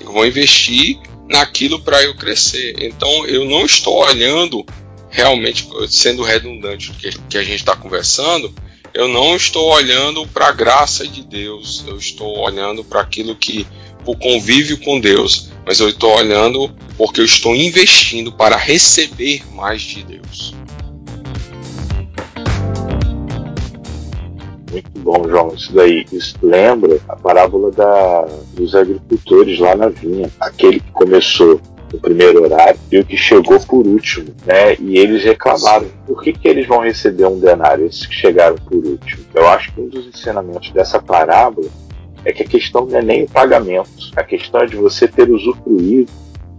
[0.00, 0.98] Eu vou investir
[1.28, 2.74] naquilo para eu crescer.
[2.78, 4.64] Então, eu não estou olhando
[5.08, 8.52] realmente, sendo redundante do que, que a gente está conversando,
[8.94, 13.66] eu não estou olhando para a graça de Deus, eu estou olhando para aquilo que,
[14.06, 19.82] o convívio com Deus, mas eu estou olhando porque eu estou investindo para receber mais
[19.82, 20.54] de Deus.
[24.70, 25.54] Muito bom, João.
[25.54, 30.30] Isso daí, isso lembra a parábola da, dos agricultores lá na vinha.
[30.38, 31.60] Aquele que começou
[31.94, 34.74] no primeiro horário e o que chegou por último, né?
[34.80, 35.86] E eles reclamaram.
[36.06, 39.24] Por que, que eles vão receber um denário, esses que chegaram por último?
[39.34, 41.68] Eu acho que um dos ensinamentos dessa parábola
[42.24, 45.30] é que a questão não é nem o pagamento, a questão é de você ter
[45.30, 46.10] usufruído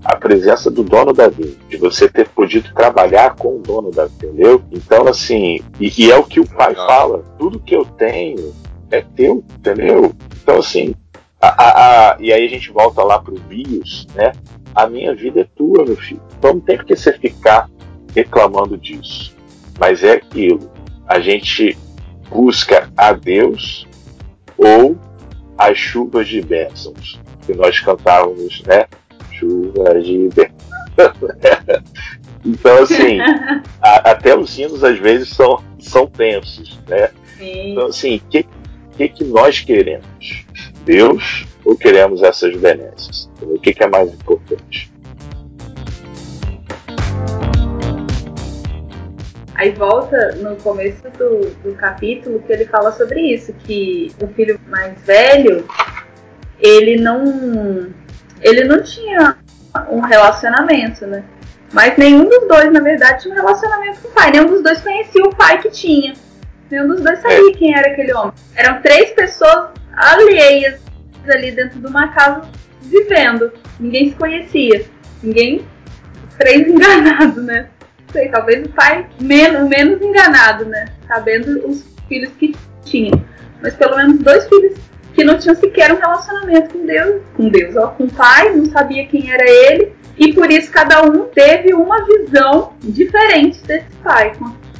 [0.03, 4.05] a presença do dono da vinha, de você ter podido trabalhar com o dono da
[4.05, 4.61] vinha, entendeu?
[4.71, 8.53] Então, assim, e, e é o que o pai fala: tudo que eu tenho
[8.91, 10.13] é teu, entendeu?
[10.41, 10.93] Então, assim,
[11.41, 14.31] a, a, a, e aí a gente volta lá pro Bios, né?
[14.73, 16.21] A minha vida é tua, meu filho.
[16.37, 17.69] Então não tem porque você ficar
[18.13, 19.35] reclamando disso.
[19.79, 20.71] Mas é aquilo.
[21.07, 21.77] A gente
[22.29, 23.87] busca a Deus
[24.57, 24.97] ou
[25.57, 28.85] as chuvas de bênçãos que nós cantávamos, né?
[29.31, 30.55] Chuvas de bênçãos.
[32.45, 33.19] então, assim,
[33.81, 37.09] a, até os hinos às vezes são, são tensos, né?
[37.37, 37.71] Sim.
[37.71, 38.45] Então, assim, o que,
[38.97, 40.44] que, que nós queremos?
[40.85, 43.29] Deus ou queremos essas benesses?
[43.41, 44.93] O que, que é mais importante?
[49.55, 54.59] Aí volta no começo do, do capítulo que ele fala sobre isso, que o filho
[54.67, 55.65] mais velho,
[56.59, 57.93] ele não
[58.41, 59.37] ele não tinha
[59.89, 61.23] um relacionamento, né?
[61.73, 64.31] Mas nenhum dos dois, na verdade, tinha um relacionamento com o pai.
[64.31, 66.13] Nenhum dos dois conhecia o pai que tinha.
[66.69, 68.33] Nenhum dos dois sabia quem era aquele homem.
[68.55, 70.81] Eram três pessoas alheias
[71.27, 72.47] ali dentro de uma casa
[72.81, 73.51] vivendo.
[73.79, 74.85] Ninguém se conhecia.
[75.23, 75.65] Ninguém.
[76.37, 77.69] Três enganados, né?
[78.15, 80.85] sei, talvez o pai menos, menos enganado, né?
[81.05, 83.11] Sabendo os filhos que tinha.
[83.61, 84.79] Mas pelo menos dois filhos
[85.13, 88.65] que não tinham sequer um relacionamento com Deus, com Deus, ó, com o pai, não
[88.65, 94.33] sabia quem era ele, e por isso cada um teve uma visão diferente desse pai,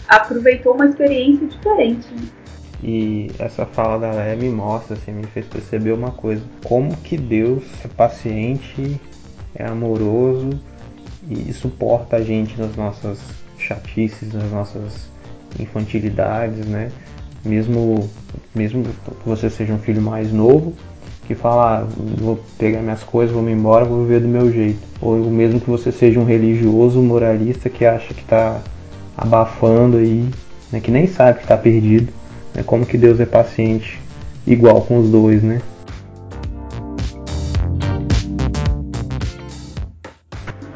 [0.08, 2.08] aproveitou uma experiência diferente.
[2.14, 2.28] Né?
[2.88, 7.18] E essa fala da Leia me mostra, assim, me fez perceber uma coisa: como que
[7.18, 9.02] Deus é paciente,
[9.56, 10.52] é amoroso
[11.28, 13.18] e suporta a gente nas nossas
[13.58, 15.10] chatices, nas nossas
[15.60, 16.92] infantilidades, né?
[17.44, 18.08] Mesmo,
[18.54, 20.76] mesmo que você seja um filho mais novo,
[21.26, 21.88] que fala, ah,
[22.20, 24.80] vou pegar minhas coisas, vou me embora, vou viver do meu jeito.
[25.02, 28.62] Ou mesmo que você seja um religioso moralista que acha que está
[29.18, 30.30] abafando aí,
[30.72, 30.80] né?
[30.80, 32.14] que nem sabe que está perdido.
[32.56, 32.64] Né?
[32.66, 34.00] Como que Deus é paciente,
[34.48, 35.62] igual com os dois, né?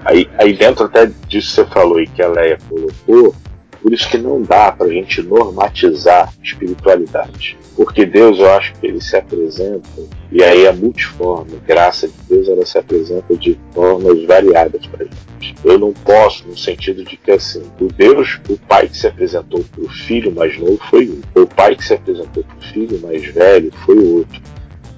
[0.04, 3.36] Aí, aí dentro até disso que você falou e que a Leia colocou,
[3.82, 7.58] por isso que não dá para a gente normatizar espiritualidade.
[7.76, 9.88] Porque Deus, eu acho que ele se apresenta,
[10.32, 15.06] e aí a multiforme, a graça de Deus, ela se apresenta de formas variadas para
[15.06, 15.56] gente.
[15.64, 19.64] Eu não posso, no sentido de que assim, o Deus, o pai que se apresentou
[19.72, 23.00] para o filho mais novo foi um, o pai que se apresentou para o filho
[23.02, 24.42] mais velho foi outro.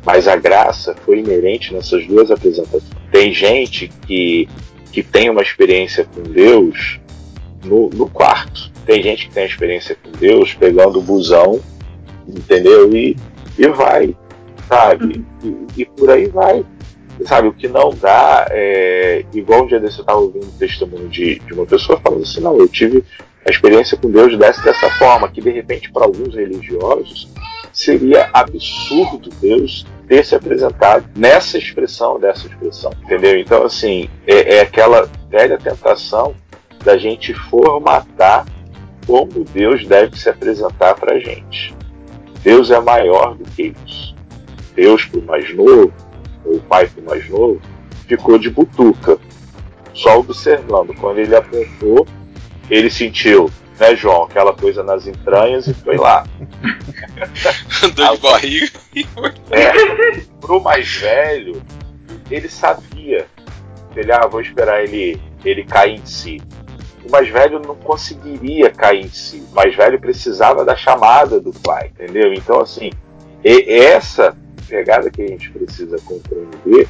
[0.03, 2.83] Mas a graça foi inerente nessas duas apresentações.
[3.11, 4.47] Tem gente que
[4.91, 6.99] que tem uma experiência com Deus
[7.63, 8.71] no, no quarto.
[8.85, 11.59] Tem gente que tem experiência com Deus pegando o busão,
[12.27, 12.93] entendeu?
[12.95, 13.15] E,
[13.57, 14.15] e vai,
[14.67, 15.23] sabe?
[15.43, 16.65] E, e por aí vai.
[17.25, 19.23] Sabe, o que não dá é.
[19.33, 22.41] Igual um dia desse eu estava ouvindo um testemunho de, de uma pessoa falando assim:
[22.41, 23.03] não, eu tive
[23.45, 27.29] a experiência com Deus dessa, dessa forma, que de repente para alguns religiosos
[27.73, 33.39] seria absurdo Deus ter se apresentado nessa expressão, dessa expressão, entendeu?
[33.39, 36.35] Então, assim, é, é aquela velha tentação
[36.83, 38.45] da gente formatar
[39.05, 41.75] como Deus deve se apresentar para a gente.
[42.43, 44.15] Deus é maior do que isso.
[44.75, 45.93] Deus, para o mais novo,
[46.45, 47.61] ou o pai para o mais novo,
[48.07, 49.17] ficou de butuca,
[49.93, 50.95] só observando.
[50.95, 52.07] Quando ele apontou,
[52.69, 53.51] ele sentiu
[53.81, 54.23] né, João?
[54.23, 56.23] Aquela coisa nas entranhas e foi lá.
[57.83, 59.33] Andou de barriga e foi.
[59.49, 61.61] É, pro mais velho,
[62.29, 63.25] ele sabia.
[63.95, 66.41] Ele, ah, vou esperar ele, ele cair em si.
[67.07, 69.43] O mais velho não conseguiria cair em si.
[69.51, 72.33] O mais velho precisava da chamada do pai, entendeu?
[72.33, 72.91] Então, assim,
[73.43, 74.35] essa
[74.67, 76.87] pegada que a gente precisa compreender,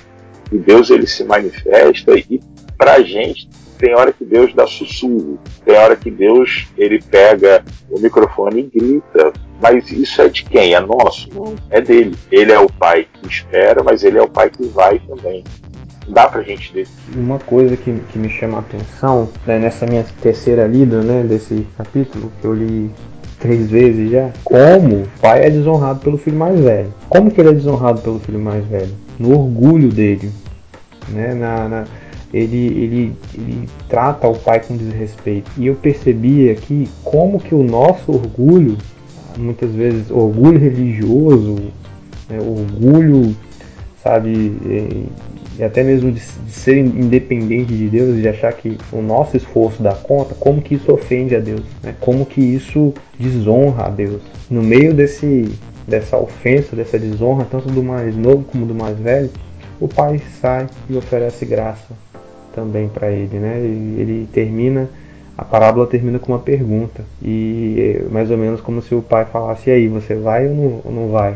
[0.49, 2.41] que Deus ele se manifesta e
[2.77, 3.49] pra gente
[3.81, 8.79] tem hora que Deus dá sussurro, tem hora que Deus ele pega o microfone e
[8.79, 9.33] grita.
[9.59, 10.75] Mas isso é de quem?
[10.75, 11.27] É nosso?
[11.33, 12.15] Não, é dele.
[12.31, 15.43] Ele é o pai que espera, mas ele é o pai que vai também.
[16.11, 17.17] Dá pra gente decidir.
[17.17, 21.65] Uma coisa que, que me chama a atenção né, nessa minha terceira lida né, desse
[21.77, 22.91] capítulo, que eu li
[23.39, 26.93] três vezes já, como o pai é desonrado pelo filho mais velho.
[27.09, 28.93] Como que ele é desonrado pelo filho mais velho?
[29.17, 30.31] No orgulho dele.
[31.09, 31.85] Né, na, na
[32.33, 35.51] ele, ele, ele trata o pai com desrespeito.
[35.57, 38.77] E eu percebi aqui como que o nosso orgulho,
[39.37, 41.55] muitas vezes orgulho religioso,
[42.29, 43.35] né, orgulho,
[44.01, 44.57] sabe,
[45.61, 49.37] e, até mesmo de, de, ser independente de Deus e de achar que o nosso
[49.37, 51.93] esforço dá conta, como que isso ofende a Deus, né?
[51.99, 54.23] como que isso desonra a Deus.
[54.49, 55.51] No meio desse,
[55.87, 59.29] dessa ofensa, dessa desonra, tanto do mais novo como do mais velho,
[59.79, 61.93] o pai sai e oferece graça
[62.55, 63.57] também para ele, né?
[63.59, 64.89] Ele termina
[65.37, 69.25] a parábola termina com uma pergunta e é mais ou menos como se o pai
[69.25, 71.35] falasse: e aí, você vai ou não, ou não vai?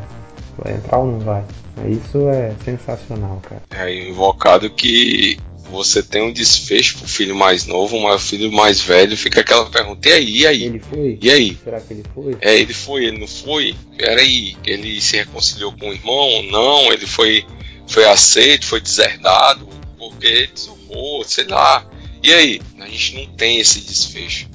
[0.58, 1.43] Vai entrar ou não vai?
[1.89, 3.62] Isso é sensacional, cara.
[3.72, 5.38] É invocado que
[5.70, 9.66] você tem um desfecho pro filho mais novo, mas o filho mais velho fica aquela
[9.70, 10.64] pergunta: e aí, e aí?
[10.64, 11.20] Ele foi?
[11.22, 11.58] E aí?
[11.64, 12.38] Será que ele foi?
[12.41, 13.76] É, ele foi, ele não foi?
[13.97, 16.43] Peraí, ele se reconciliou com o irmão?
[16.43, 17.45] Não, ele foi,
[17.88, 21.86] foi aceito, foi deserdado, porque desonrou, sei lá.
[22.24, 22.62] E aí?
[22.80, 24.47] A gente não tem esse desfecho.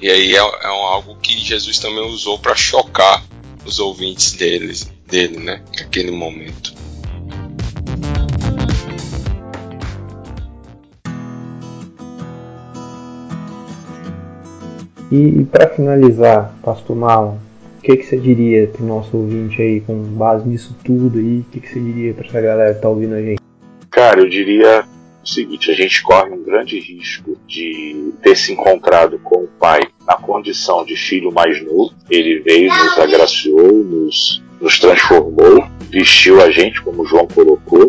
[0.00, 3.24] E aí é, é algo que Jesus também usou para chocar
[3.64, 5.60] os ouvintes deles, dele, né?
[5.78, 6.74] Naquele momento.
[15.12, 17.36] E para finalizar, Pastor Marlon,
[17.78, 21.40] o que, que você diria para o nosso ouvinte aí, com base nisso tudo aí?
[21.40, 23.40] O que, que você diria para essa galera que tá ouvindo a gente?
[23.90, 24.84] Cara, eu diria
[25.22, 29.82] o seguinte: a gente corre um grande risco de ter se encontrado com o pai
[30.04, 31.94] na condição de filho mais novo.
[32.10, 37.86] Ele veio, nos agraciou, nos, nos transformou, vestiu a gente, como João colocou,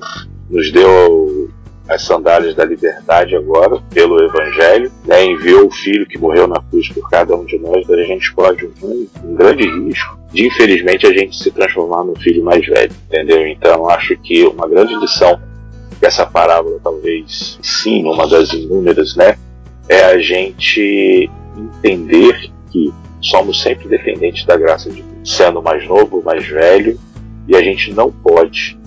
[0.49, 1.49] nos deu
[1.87, 6.89] as sandálias da liberdade agora, pelo Evangelho, né, enviou o Filho que morreu na cruz
[6.89, 11.13] por cada um de nós, a gente corre um, um grande risco de, infelizmente, a
[11.13, 13.47] gente se transformar no filho mais velho, entendeu?
[13.47, 15.39] Então, acho que uma grande lição
[15.97, 19.37] que essa parábola talvez sim, uma das inúmeras, né,
[19.87, 26.21] é a gente entender que somos sempre dependentes da graça de Deus, sendo mais novo,
[26.23, 26.99] mais velho,
[27.47, 28.77] e a gente não pode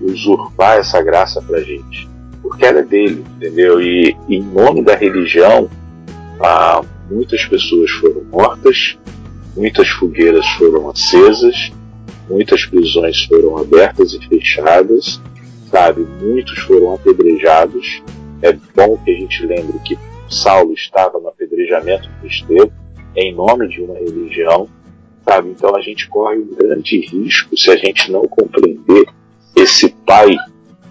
[0.00, 2.08] usurpar essa graça pra gente,
[2.40, 3.80] porque ela é dele, entendeu?
[3.80, 5.68] E em nome da religião,
[6.40, 8.98] ah, muitas pessoas foram mortas,
[9.56, 11.70] muitas fogueiras foram acesas,
[12.28, 15.20] muitas prisões foram abertas e fechadas,
[15.70, 16.06] sabe?
[16.20, 18.02] Muitos foram apedrejados.
[18.40, 19.96] É bom que a gente lembre que
[20.28, 22.82] Saulo estava no apedrejamento do Estevão
[23.14, 24.68] em nome de uma religião,
[25.24, 25.50] sabe?
[25.50, 29.06] Então a gente corre um grande risco se a gente não compreender
[29.56, 30.36] esse pai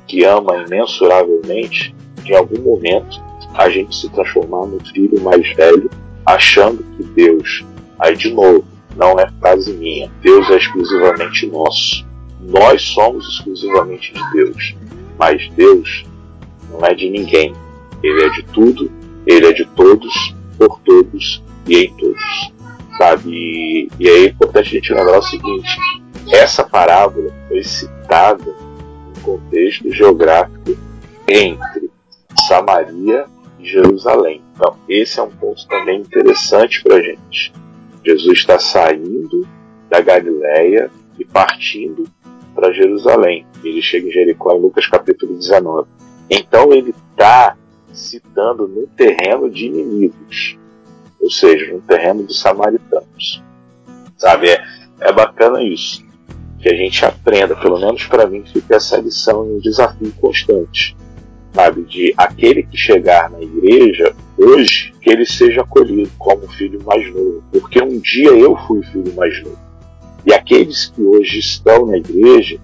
[0.07, 3.21] que ama imensuravelmente, em algum momento
[3.53, 5.89] a gente se transformar no filho mais velho,
[6.25, 7.65] achando que Deus,
[7.99, 8.63] aí de novo,
[8.95, 12.05] não é frase minha, Deus é exclusivamente nosso.
[12.41, 14.75] Nós somos exclusivamente de Deus,
[15.17, 16.05] mas Deus
[16.69, 17.53] não é de ninguém.
[18.03, 18.91] Ele é de tudo,
[19.25, 22.51] ele é de todos, por todos e em todos.
[23.01, 23.31] Sabe?
[23.31, 25.79] E, e é importante a gente lembrar o seguinte:
[26.31, 30.77] essa parábola foi citada no contexto geográfico
[31.27, 31.89] entre
[32.47, 33.25] Samaria
[33.59, 34.43] e Jerusalém.
[34.53, 37.51] Então, esse é um ponto também interessante para a gente.
[38.05, 39.47] Jesus está saindo
[39.89, 42.03] da Galileia e partindo
[42.53, 43.47] para Jerusalém.
[43.63, 45.87] Ele chega em Jericó em Lucas capítulo 19.
[46.29, 47.57] Então ele está
[47.91, 50.55] citando no terreno de inimigos,
[51.21, 53.43] ou seja, no terreno dos samaritanos.
[54.17, 54.61] Sabe, é,
[55.01, 56.03] é bacana isso,
[56.59, 60.95] que a gente aprenda, pelo menos para mim fica essa lição e um desafio constante,
[61.53, 67.07] sabe, de aquele que chegar na igreja hoje, que ele seja acolhido como filho mais
[67.13, 69.59] novo, porque um dia eu fui filho mais novo.
[70.25, 72.59] E aqueles que hoje estão na igreja,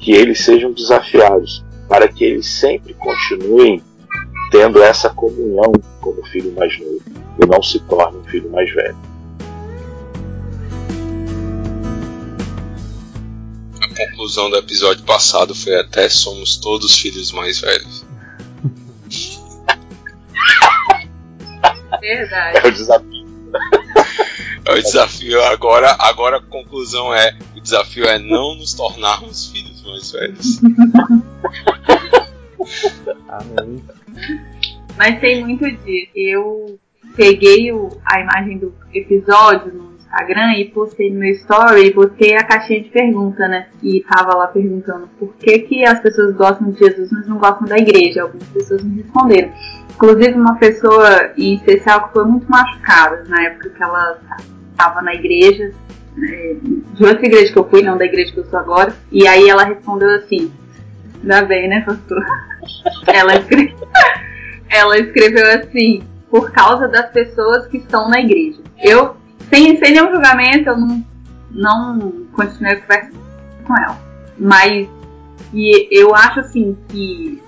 [0.00, 3.80] que eles sejam desafiados, para que eles sempre continuem
[4.50, 8.96] tendo essa comunhão como filho mais novo e não se torne um filho mais velho.
[13.80, 18.04] A conclusão do episódio passado foi até somos todos filhos mais velhos.
[22.00, 22.58] Verdade.
[22.58, 23.26] É o desafio.
[24.64, 29.82] É o desafio agora, agora a conclusão é o desafio é não nos tornarmos filhos
[29.82, 30.60] mais velhos.
[33.28, 33.82] Amém.
[34.96, 36.10] Mas tem muito disso.
[36.14, 36.78] Eu
[37.16, 42.34] peguei o- a imagem do episódio no Instagram e postei no meu story e botei
[42.36, 43.66] a caixinha de pergunta, né?
[43.82, 47.66] E tava lá perguntando por que, que as pessoas gostam de Jesus, mas não gostam
[47.66, 48.22] da igreja.
[48.22, 49.50] Algumas pessoas me responderam.
[49.90, 54.18] Inclusive uma pessoa em especial que foi muito machucada na época que ela
[54.70, 55.72] estava na igreja,
[56.16, 56.56] né,
[56.94, 58.94] de outra igreja que eu fui, não da igreja que eu sou agora.
[59.10, 60.52] E aí ela respondeu assim,
[61.22, 62.24] ainda bem, né, pastor?
[63.08, 63.32] ela,
[64.70, 68.60] ela escreveu assim, por causa das pessoas que estão na igreja.
[68.78, 69.16] Eu,
[69.50, 71.04] sem, sem nenhum julgamento, eu não,
[71.50, 73.12] não continuei a conversa
[73.66, 73.98] com ela.
[74.38, 74.88] Mas
[75.52, 77.42] e eu acho assim que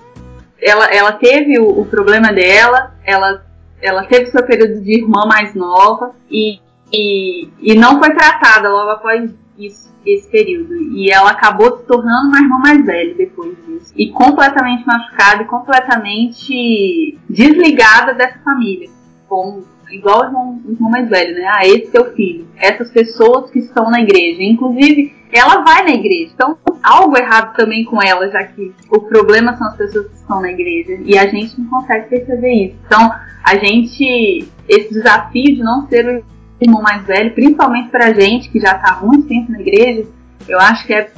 [0.61, 3.45] ela, ela teve o, o problema dela, ela,
[3.81, 6.59] ela teve seu período de irmã mais nova e,
[6.91, 10.73] e, e não foi tratada logo após isso, esse período.
[10.75, 13.93] E ela acabou se tornando uma irmã mais velha depois disso.
[13.95, 18.89] E completamente machucada e completamente desligada dessa família.
[19.27, 21.47] Como, igual o irmão, irmão mais velho, né?
[21.51, 22.47] Ah, esse o filho.
[22.57, 24.41] Essas pessoas que estão na igreja.
[24.41, 26.31] Inclusive, ela vai na igreja.
[26.33, 30.41] Então, algo errado também com ela, já que o problema são as pessoas que estão
[30.41, 30.99] na igreja.
[31.03, 32.75] E a gente não consegue perceber isso.
[32.85, 33.11] Então,
[33.43, 34.47] a gente.
[34.67, 36.23] Esse desafio de não ser
[36.61, 40.07] irmão mais velho, principalmente pra gente que já está muito tempo na igreja,
[40.47, 41.09] eu acho que é,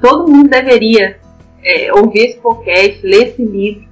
[0.00, 1.18] todo mundo deveria
[1.62, 3.84] é, ouvir esse podcast, ler esse livro,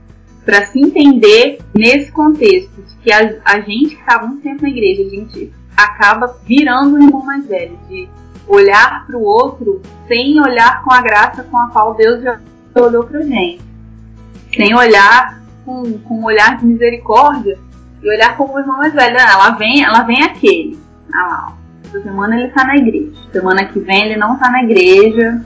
[0.44, 4.68] para se entender nesse contexto, de que a, a gente que está muito tempo na
[4.68, 8.08] igreja, a gente acaba virando o irmão mais velho, de
[8.46, 12.38] olhar para o outro sem olhar com a graça com a qual Deus já
[12.74, 13.62] olhou para gente,
[14.54, 17.58] sem olhar com, com um olhar de misericórdia
[18.02, 19.16] e olhar como o irmão mais velho.
[19.18, 20.81] Ah, ela vem, ela vem aquele.
[21.14, 21.86] Ah lá, ó.
[21.86, 25.44] essa semana ele está na igreja, semana que vem ele não está na igreja,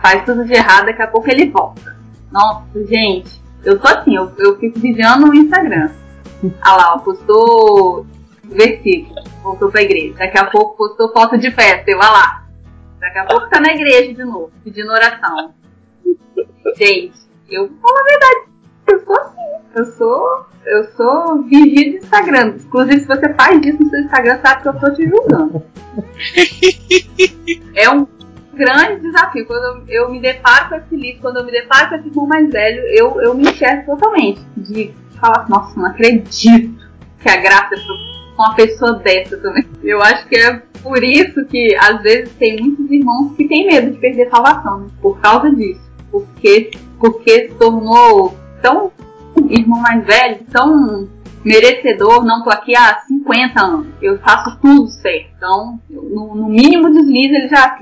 [0.00, 1.96] faz tudo de errado, daqui a pouco ele volta.
[2.30, 5.90] Nossa, gente, eu tô assim, eu, eu fico vigiando no Instagram.
[6.60, 8.06] Ah lá, ó, postou
[8.44, 10.14] versículo, voltou pra igreja.
[10.18, 12.44] Daqui a pouco postou foto de festa, eu, lá.
[13.00, 15.54] Daqui a pouco tá na igreja de novo, pedindo oração.
[16.76, 17.12] Gente,
[17.50, 18.53] eu vou falar a verdade,
[18.86, 22.54] eu sou assim, eu sou, eu sou vigia de Instagram.
[22.64, 25.62] Inclusive, se você faz isso no seu Instagram, sabe que eu tô te julgando.
[27.76, 28.06] É um
[28.54, 29.46] grande desafio.
[29.46, 32.26] Quando eu, eu me deparo com esse livro, quando eu me deparo com esse irmão
[32.26, 34.40] mais velho, eu, eu me enxergo totalmente.
[34.56, 36.74] De falar, nossa, não acredito
[37.20, 37.78] que a graça é
[38.38, 39.64] uma pessoa dessa também.
[39.82, 43.90] Eu acho que é por isso que às vezes tem muitos irmãos que têm medo
[43.90, 44.88] de perder a salvação, né?
[45.00, 45.80] por causa disso.
[46.10, 46.70] Porque,
[47.00, 48.90] porque se tornou tão
[49.50, 51.06] irmão mais velho, tão
[51.44, 55.28] merecedor, não tô aqui há 50 anos, eu faço tudo certo.
[55.36, 57.76] Então, no, no mínimo deslize, ele já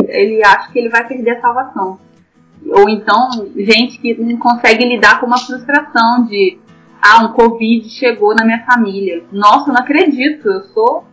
[0.00, 1.98] ele acha que ele vai perder a salvação.
[2.66, 6.58] Ou então, gente que não consegue lidar com uma frustração de
[7.02, 9.22] ah, um Covid chegou na minha família.
[9.30, 10.48] Nossa, eu não acredito.
[10.48, 11.04] Eu sou.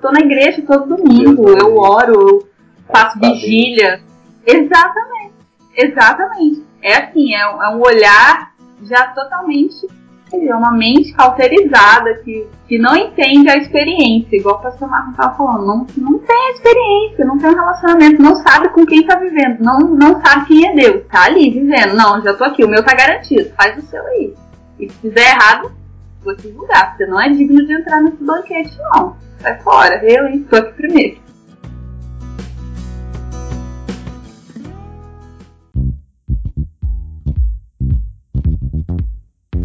[0.00, 1.48] tô na igreja todo domingo.
[1.48, 2.48] Eu oro, eu
[2.92, 4.00] faço vigília.
[4.46, 5.35] Exatamente.
[5.76, 6.64] Exatamente.
[6.82, 8.52] É assim, é, é um olhar
[8.82, 9.86] já totalmente.
[10.32, 15.36] É uma mente cauterizada que, que não entende a experiência, igual o pastor Marcos estava
[15.36, 19.60] falando, não, não tem experiência, não tem um relacionamento, não sabe com quem está vivendo,
[19.60, 22.84] não, não sabe quem é Deus, tá ali vivendo, não, já tô aqui, o meu
[22.84, 24.34] tá garantido, faz o seu aí.
[24.80, 25.72] E se fizer errado,
[26.22, 26.96] vou te julgar.
[26.96, 29.16] Você não é digno de entrar nesse banquete, não.
[29.38, 30.04] Sai fora.
[30.04, 30.44] Eu?
[30.44, 31.25] Tô aqui primeiro.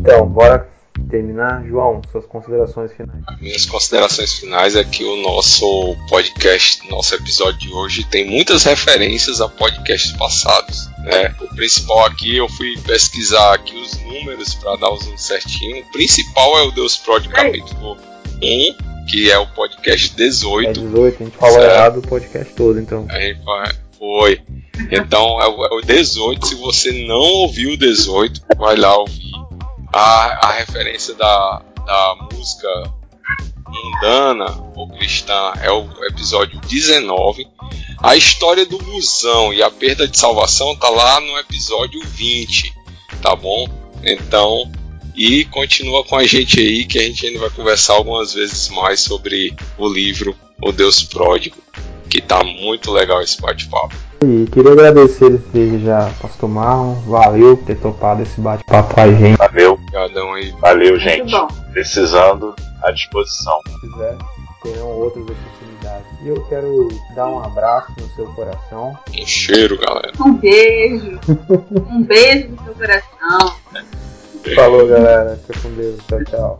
[0.01, 0.67] Então, bora
[1.11, 1.63] terminar.
[1.67, 3.21] João, suas considerações finais.
[3.39, 9.39] Minhas considerações finais é que o nosso podcast, nosso episódio de hoje, tem muitas referências
[9.39, 10.87] a podcasts passados.
[11.03, 11.35] Né?
[11.39, 15.83] O principal aqui, eu fui pesquisar aqui os números para dar os números certinho.
[15.83, 17.95] O principal é o Deus Pródigo capítulo
[18.41, 20.67] 1, que é o podcast 18.
[20.67, 21.71] É 18, a gente falou certo?
[21.71, 23.05] errado o podcast todo, então.
[23.07, 23.39] A gente
[23.99, 24.41] foi.
[24.91, 26.47] Então é o, é o 18.
[26.47, 29.30] Se você não ouviu o 18, vai lá ouvir
[29.91, 32.69] a, a referência da, da música
[33.67, 34.45] mundana
[34.75, 37.47] ou cristã é o episódio 19.
[38.01, 42.73] A história do busão e a perda de salvação tá lá no episódio 20,
[43.21, 43.67] tá bom?
[44.03, 44.71] Então,
[45.15, 49.01] e continua com a gente aí que a gente ainda vai conversar algumas vezes mais
[49.01, 51.57] sobre o livro O Deus Pródigo,
[52.09, 53.95] que tá muito legal esse bate-papo.
[54.23, 56.93] E queria agradecer desde já, Pastor Marlon.
[57.07, 59.37] Valeu por ter topado esse bate-papo com a gente.
[59.37, 59.73] Valeu.
[59.73, 60.51] Obrigadão aí.
[60.59, 61.33] Valeu, gente.
[61.71, 62.53] Precisando,
[62.83, 63.59] à disposição.
[63.67, 64.17] Se quiser,
[64.61, 66.05] terão outras oportunidades.
[66.23, 68.95] E eu quero dar um abraço no seu coração.
[69.11, 70.11] Um cheiro, galera.
[70.23, 71.19] Um beijo.
[71.89, 73.55] um beijo no seu coração.
[74.55, 75.39] Falou, galera.
[75.47, 75.99] Fica com Deus.
[76.07, 76.59] Tchau, tchau.